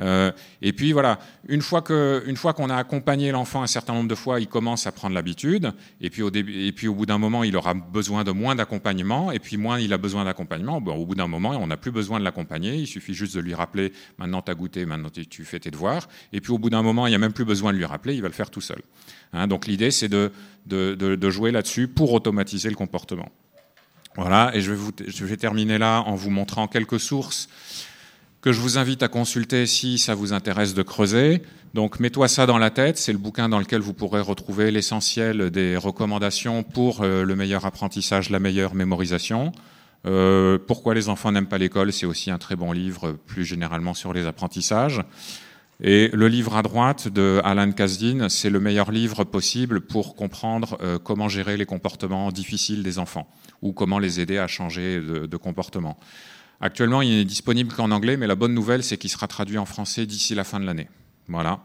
Euh, 0.00 0.32
et 0.60 0.72
puis 0.72 0.92
voilà, 0.92 1.18
une 1.48 1.62
fois 1.62 1.82
que, 1.82 2.24
fois 2.36 2.54
qu'on 2.54 2.70
a 2.70 2.76
accompagné 2.76 3.30
l'enfant 3.30 3.62
un 3.62 3.66
certain 3.66 3.92
nombre 3.92 4.08
de 4.08 4.14
fois, 4.14 4.40
il 4.40 4.48
commence 4.48 4.86
à 4.86 4.92
prendre 4.92 5.14
l'habitude. 5.14 5.72
Et 6.00 6.10
puis 6.10 6.22
au 6.22 6.30
début, 6.30 6.66
et 6.66 6.72
puis 6.72 6.88
au 6.88 6.94
bout 6.94 7.06
d'un 7.06 7.18
moment, 7.18 7.44
il 7.44 7.56
aura 7.56 7.74
besoin 7.74 8.24
de 8.24 8.32
moins 8.32 8.54
d'accompagnement. 8.54 9.32
Et 9.32 9.38
puis 9.38 9.56
moins 9.56 9.78
il 9.78 9.92
a 9.92 9.98
besoin 9.98 10.24
d'accompagnement, 10.24 10.76
au 10.76 11.06
bout 11.06 11.14
d'un 11.14 11.28
moment, 11.28 11.50
on 11.50 11.66
n'a 11.66 11.76
plus 11.76 11.92
besoin 11.92 12.18
de 12.18 12.24
l'accompagner. 12.24 12.74
Il 12.74 12.86
suffit 12.86 13.14
juste 13.14 13.34
de 13.34 13.40
lui 13.40 13.54
rappeler 13.54 13.92
maintenant 14.18 14.42
tu 14.42 14.50
as 14.50 14.54
goûté, 14.54 14.86
maintenant 14.86 15.10
tu 15.10 15.44
fais 15.44 15.60
tes 15.60 15.70
devoirs. 15.70 16.08
Et 16.32 16.40
puis 16.40 16.52
au 16.52 16.58
bout 16.58 16.70
d'un 16.70 16.82
moment, 16.82 17.06
il 17.06 17.10
n'y 17.10 17.16
a 17.16 17.18
même 17.18 17.32
plus 17.32 17.44
besoin 17.44 17.72
de 17.72 17.78
lui 17.78 17.84
rappeler, 17.84 18.14
il 18.14 18.22
va 18.22 18.28
le 18.28 18.34
faire 18.34 18.50
tout 18.50 18.60
seul. 18.60 18.82
Hein, 19.32 19.46
donc 19.46 19.66
l'idée, 19.66 19.90
c'est 19.90 20.08
de, 20.08 20.30
de, 20.66 20.94
de, 20.94 21.30
jouer 21.30 21.50
là-dessus 21.50 21.88
pour 21.88 22.12
automatiser 22.12 22.68
le 22.68 22.76
comportement. 22.76 23.30
Voilà, 24.16 24.50
et 24.54 24.60
je 24.60 24.72
vais, 24.72 24.92
je 25.06 25.24
vais 25.24 25.36
terminer 25.38 25.78
là 25.78 26.02
en 26.02 26.14
vous 26.14 26.30
montrant 26.30 26.68
quelques 26.68 27.00
sources 27.00 27.48
que 28.42 28.52
je 28.52 28.60
vous 28.60 28.76
invite 28.76 29.04
à 29.04 29.08
consulter 29.08 29.66
si 29.66 29.98
ça 29.98 30.14
vous 30.14 30.32
intéresse 30.32 30.74
de 30.74 30.82
creuser. 30.82 31.42
Donc, 31.74 32.00
mets-toi 32.00 32.26
ça 32.26 32.44
dans 32.44 32.58
la 32.58 32.70
tête. 32.70 32.98
C'est 32.98 33.12
le 33.12 33.18
bouquin 33.18 33.48
dans 33.48 33.60
lequel 33.60 33.80
vous 33.80 33.94
pourrez 33.94 34.20
retrouver 34.20 34.72
l'essentiel 34.72 35.50
des 35.50 35.76
recommandations 35.76 36.64
pour 36.64 37.02
euh, 37.02 37.24
le 37.24 37.36
meilleur 37.36 37.64
apprentissage, 37.64 38.30
la 38.30 38.40
meilleure 38.40 38.74
mémorisation. 38.74 39.52
Euh, 40.06 40.58
pourquoi 40.58 40.92
les 40.94 41.08
enfants 41.08 41.30
n'aiment 41.30 41.46
pas 41.46 41.58
l'école? 41.58 41.92
C'est 41.92 42.04
aussi 42.04 42.32
un 42.32 42.38
très 42.38 42.56
bon 42.56 42.72
livre, 42.72 43.12
plus 43.26 43.44
généralement 43.44 43.94
sur 43.94 44.12
les 44.12 44.26
apprentissages. 44.26 45.00
Et 45.80 46.10
le 46.12 46.26
livre 46.26 46.56
à 46.56 46.62
droite 46.62 47.06
de 47.08 47.40
Alan 47.44 47.70
Kasdin, 47.70 48.28
c'est 48.28 48.50
le 48.50 48.58
meilleur 48.58 48.90
livre 48.90 49.22
possible 49.22 49.80
pour 49.80 50.16
comprendre 50.16 50.78
euh, 50.82 50.98
comment 50.98 51.28
gérer 51.28 51.56
les 51.56 51.66
comportements 51.66 52.32
difficiles 52.32 52.82
des 52.82 52.98
enfants 52.98 53.28
ou 53.62 53.72
comment 53.72 54.00
les 54.00 54.18
aider 54.18 54.38
à 54.38 54.48
changer 54.48 55.00
de, 55.00 55.26
de 55.26 55.36
comportement. 55.36 55.96
Actuellement, 56.62 57.02
il 57.02 57.10
n'est 57.10 57.24
disponible 57.24 57.74
qu'en 57.74 57.90
anglais, 57.90 58.16
mais 58.16 58.28
la 58.28 58.36
bonne 58.36 58.54
nouvelle, 58.54 58.84
c'est 58.84 58.96
qu'il 58.96 59.10
sera 59.10 59.26
traduit 59.26 59.58
en 59.58 59.66
français 59.66 60.06
d'ici 60.06 60.36
la 60.36 60.44
fin 60.44 60.60
de 60.60 60.64
l'année. 60.64 60.88
Voilà. 61.26 61.58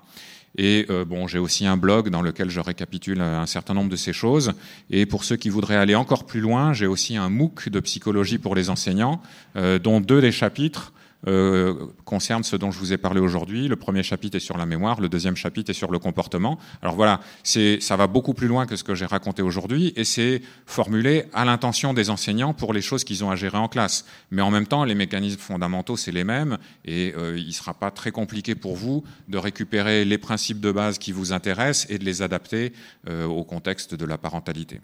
Et 0.57 0.87
euh, 0.89 1.05
bon, 1.05 1.27
j'ai 1.27 1.37
aussi 1.37 1.67
un 1.67 1.77
blog 1.77 2.09
dans 2.09 2.23
lequel 2.23 2.49
je 2.49 2.59
récapitule 2.59 3.21
un 3.21 3.45
certain 3.45 3.75
nombre 3.75 3.91
de 3.91 3.95
ces 3.95 4.11
choses. 4.11 4.53
Et 4.89 5.05
pour 5.05 5.23
ceux 5.23 5.35
qui 5.35 5.49
voudraient 5.49 5.75
aller 5.75 5.93
encore 5.93 6.25
plus 6.25 6.39
loin, 6.39 6.73
j'ai 6.73 6.87
aussi 6.87 7.15
un 7.15 7.29
MOOC 7.29 7.69
de 7.69 7.79
psychologie 7.79 8.39
pour 8.39 8.55
les 8.55 8.71
enseignants, 8.71 9.21
euh, 9.55 9.77
dont 9.77 10.01
deux 10.01 10.19
des 10.19 10.31
chapitres 10.31 10.93
euh, 11.25 11.87
concerne 12.05 12.43
ce 12.43 12.55
dont 12.55 12.69
je 12.69 12.77
vous 12.79 12.93
ai 12.93 12.97
parlé 12.97 13.19
aujourd'hui. 13.19 13.67
Le 13.67 13.75
premier 13.75 14.03
chapitre 14.03 14.37
est 14.37 14.41
sur 14.41 14.57
la 14.57 14.65
mémoire, 14.65 15.01
le 15.01 15.09
deuxième 15.09 15.35
chapitre 15.35 15.71
est 15.71 15.73
sur 15.73 15.91
le 15.91 15.99
comportement. 15.99 16.59
Alors 16.81 16.95
voilà, 16.95 17.19
ça 17.43 17.95
va 17.95 18.07
beaucoup 18.07 18.33
plus 18.33 18.47
loin 18.47 18.65
que 18.65 18.75
ce 18.75 18.83
que 18.83 18.93
j'ai 18.93 19.05
raconté 19.05 19.41
aujourd'hui 19.41 19.93
et 19.95 20.03
c'est 20.03 20.41
formulé 20.65 21.25
à 21.33 21.43
l'intention 21.45 21.93
des 21.93 22.09
enseignants 22.09 22.53
pour 22.53 22.73
les 22.73 22.81
choses 22.81 23.03
qu'ils 23.03 23.23
ont 23.23 23.31
à 23.31 23.35
gérer 23.35 23.57
en 23.57 23.67
classe. 23.67 24.05
Mais 24.31 24.41
en 24.41 24.51
même 24.51 24.67
temps, 24.67 24.83
les 24.83 24.95
mécanismes 24.95 25.39
fondamentaux, 25.39 25.97
c'est 25.97 26.11
les 26.11 26.23
mêmes 26.23 26.57
et 26.85 27.13
euh, 27.17 27.37
il 27.37 27.47
ne 27.47 27.51
sera 27.51 27.73
pas 27.73 27.91
très 27.91 28.11
compliqué 28.11 28.55
pour 28.55 28.75
vous 28.75 29.03
de 29.27 29.37
récupérer 29.37 30.05
les 30.05 30.17
principes 30.17 30.59
de 30.59 30.71
base 30.71 30.97
qui 30.97 31.11
vous 31.11 31.33
intéressent 31.33 31.89
et 31.89 31.97
de 31.97 32.05
les 32.05 32.21
adapter 32.21 32.73
euh, 33.07 33.25
au 33.25 33.43
contexte 33.43 33.95
de 33.95 34.05
la 34.05 34.17
parentalité. 34.17 34.79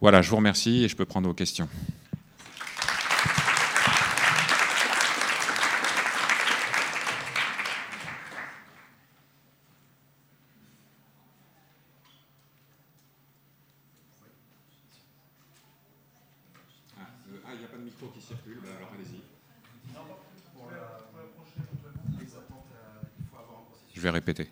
Voilà, 0.00 0.22
je 0.22 0.30
vous 0.30 0.36
remercie 0.36 0.84
et 0.84 0.88
je 0.88 0.96
peux 0.96 1.04
prendre 1.04 1.28
vos 1.28 1.34
questions. 1.34 1.68
Je 24.00 24.00
vais 24.00 24.10
répéter. 24.10 24.48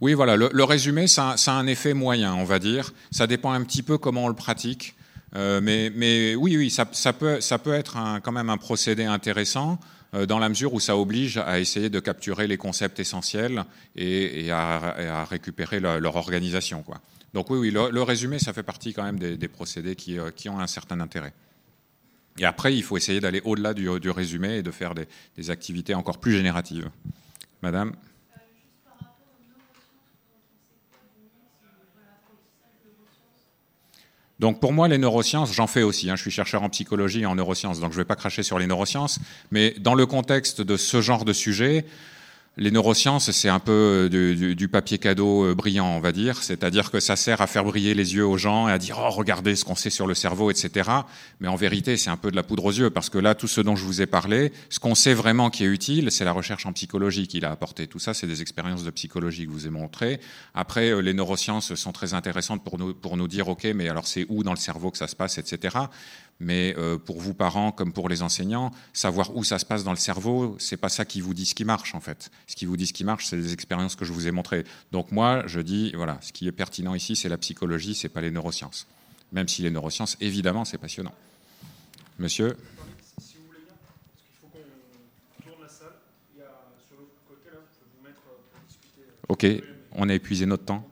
Oui, 0.00 0.14
voilà, 0.14 0.36
le, 0.36 0.64
résumé, 0.64 1.06
ça, 1.08 1.34
a 1.34 1.50
un 1.50 1.66
effet 1.66 1.92
moyen, 1.92 2.34
on 2.34 2.44
va 2.44 2.58
dire. 2.58 2.92
Ça 3.10 3.26
dépend 3.26 3.52
un 3.52 3.62
petit 3.64 3.82
peu 3.82 3.98
comment 3.98 4.26
on 4.26 4.28
le 4.28 4.34
pratique. 4.34 4.94
Euh, 5.34 5.60
mais, 5.60 5.90
mais, 5.94 6.36
oui, 6.36 6.56
oui, 6.56 6.70
ça, 6.70 6.86
peut, 7.12 7.40
ça 7.40 7.58
peut 7.58 7.74
être 7.74 7.98
quand 8.22 8.32
même 8.32 8.48
un 8.48 8.56
procédé 8.56 9.04
intéressant 9.04 9.78
dans 10.12 10.38
la 10.38 10.48
mesure 10.48 10.74
où 10.74 10.80
ça 10.80 10.96
oblige 10.96 11.38
à 11.38 11.60
essayer 11.60 11.88
de 11.88 12.00
capturer 12.00 12.46
les 12.46 12.56
concepts 12.56 12.98
essentiels 12.98 13.64
et, 13.94 14.50
à, 14.50 15.24
récupérer 15.24 15.78
leur 15.80 16.16
organisation. 16.16 16.84
Donc 17.32 17.50
oui, 17.50 17.58
oui 17.58 17.70
le, 17.70 18.02
résumé, 18.02 18.38
ça 18.38 18.52
fait 18.52 18.62
partie 18.62 18.92
quand 18.92 19.04
même 19.04 19.18
des, 19.18 19.48
procédés 19.48 19.96
euh, 20.10 20.30
qui, 20.30 20.48
ont 20.48 20.58
un 20.58 20.66
certain 20.66 21.00
intérêt. 21.00 21.32
Et 22.38 22.44
après, 22.44 22.74
il 22.74 22.82
faut 22.82 22.96
essayer 22.96 23.20
d'aller 23.20 23.40
au-delà 23.44 23.74
du, 23.74 23.88
résumé 24.10 24.58
et 24.58 24.62
de 24.62 24.70
faire 24.70 24.94
des, 24.94 25.50
activités 25.50 25.94
encore 25.94 26.18
plus 26.18 26.32
génératives. 26.32 26.90
Madame 27.62 27.92
Donc 34.40 34.58
pour 34.58 34.72
moi, 34.72 34.88
les 34.88 34.96
neurosciences, 34.96 35.52
j'en 35.52 35.66
fais 35.66 35.82
aussi. 35.82 36.08
Hein. 36.10 36.16
je 36.16 36.22
suis 36.22 36.30
chercheur 36.30 36.62
en 36.62 36.70
psychologie 36.70 37.20
et 37.20 37.26
en 37.26 37.34
neurosciences, 37.34 37.78
donc 37.78 37.92
je 37.92 37.98
ne 37.98 38.00
vais 38.02 38.06
pas 38.06 38.16
cracher 38.16 38.42
sur 38.42 38.58
les 38.58 38.66
neurosciences. 38.66 39.18
Mais 39.50 39.74
dans 39.78 39.94
le 39.94 40.06
contexte 40.06 40.62
de 40.62 40.78
ce 40.78 41.02
genre 41.02 41.26
de 41.26 41.34
sujet, 41.34 41.84
les 42.60 42.70
neurosciences, 42.70 43.30
c'est 43.30 43.48
un 43.48 43.58
peu 43.58 44.08
euh, 44.12 44.54
du, 44.54 44.68
papier 44.68 44.98
cadeau 44.98 45.46
euh, 45.46 45.54
brillant, 45.54 45.96
on 45.96 46.00
va 46.00 46.12
dire. 46.12 46.42
C'est-à-dire 46.42 46.90
que 46.90 47.00
ça 47.00 47.16
sert 47.16 47.40
à 47.40 47.46
faire 47.46 47.64
briller 47.64 47.94
les 47.94 48.14
yeux 48.14 48.26
aux 48.26 48.36
gens 48.36 48.68
et 48.68 48.72
à 48.72 48.76
dire 48.76 48.98
oh 49.02 49.08
regardez 49.08 49.56
ce 49.56 49.64
qu'on 49.64 49.74
sait 49.74 49.88
sur 49.88 50.06
le 50.06 50.14
cerveau, 50.14 50.50
etc. 50.50 50.90
Mais 51.40 51.48
en 51.48 51.56
vérité, 51.56 51.96
c'est 51.96 52.10
un 52.10 52.18
peu 52.18 52.30
de 52.30 52.36
la 52.36 52.42
poudre 52.42 52.66
aux 52.66 52.72
yeux 52.72 52.90
parce 52.90 53.08
que 53.08 53.16
là, 53.16 53.34
tout 53.34 53.48
ce 53.48 53.62
dont 53.62 53.76
je 53.76 53.84
vous 53.86 54.02
ai 54.02 54.06
parlé, 54.06 54.52
ce 54.68 54.78
qu'on 54.78 54.94
sait 54.94 55.14
vraiment 55.14 55.48
qui 55.48 55.64
est 55.64 55.68
utile, 55.68 56.10
c'est 56.10 56.26
la 56.26 56.32
recherche 56.32 56.66
en 56.66 56.74
psychologie 56.74 57.28
qu'il 57.28 57.46
a 57.46 57.50
apporté. 57.50 57.86
Tout 57.86 57.98
ça, 57.98 58.12
c'est 58.12 58.26
des 58.26 58.42
expériences 58.42 58.84
de 58.84 58.90
psychologie 58.90 59.46
que 59.46 59.52
je 59.52 59.56
vous 59.56 59.66
ai 59.66 59.70
montrées. 59.70 60.20
Après, 60.54 60.90
euh, 60.90 61.00
les 61.00 61.14
neurosciences 61.14 61.74
sont 61.74 61.92
très 61.92 62.12
intéressantes 62.12 62.62
pour 62.62 62.78
nous 62.78 62.92
pour 62.92 63.16
nous 63.16 63.26
dire 63.26 63.48
ok, 63.48 63.68
mais 63.74 63.88
alors 63.88 64.06
c'est 64.06 64.26
où 64.28 64.42
dans 64.42 64.52
le 64.52 64.58
cerveau 64.58 64.90
que 64.90 64.98
ça 64.98 65.08
se 65.08 65.16
passe, 65.16 65.38
etc. 65.38 65.78
Mais 66.40 66.74
euh, 66.78 66.96
pour 66.96 67.20
vous 67.20 67.34
parents 67.34 67.70
comme 67.70 67.92
pour 67.92 68.08
les 68.08 68.22
enseignants, 68.22 68.70
savoir 68.94 69.36
où 69.36 69.44
ça 69.44 69.58
se 69.58 69.66
passe 69.66 69.84
dans 69.84 69.90
le 69.90 69.98
cerveau, 69.98 70.56
c'est 70.58 70.78
pas 70.78 70.88
ça 70.88 71.04
qui 71.04 71.20
vous 71.20 71.34
dit 71.34 71.44
ce 71.44 71.54
qui 71.54 71.64
marche 71.64 71.94
en 71.94 72.00
fait. 72.00 72.30
Ce 72.46 72.56
qui 72.56 72.64
vous 72.64 72.78
dit 72.78 72.86
ce 72.86 72.94
qui 72.94 73.04
marche, 73.04 73.26
c'est 73.26 73.36
les 73.36 73.52
expériences 73.52 73.94
que 73.94 74.06
je 74.06 74.12
vous 74.12 74.26
ai 74.26 74.30
montrées. 74.30 74.64
Donc 74.90 75.12
moi, 75.12 75.42
je 75.46 75.60
dis 75.60 75.92
voilà, 75.94 76.18
ce 76.22 76.32
qui 76.32 76.48
est 76.48 76.52
pertinent 76.52 76.94
ici, 76.94 77.14
c'est 77.14 77.28
la 77.28 77.36
psychologie, 77.36 77.94
c'est 77.94 78.08
pas 78.08 78.22
les 78.22 78.30
neurosciences. 78.30 78.86
Même 79.32 79.48
si 79.48 79.62
les 79.62 79.70
neurosciences, 79.70 80.16
évidemment, 80.20 80.64
c'est 80.64 80.78
passionnant. 80.78 81.14
Monsieur? 82.18 82.56
Ok, 89.28 89.46
on 89.92 90.08
a 90.08 90.14
épuisé 90.14 90.44
notre 90.44 90.64
temps. 90.64 90.84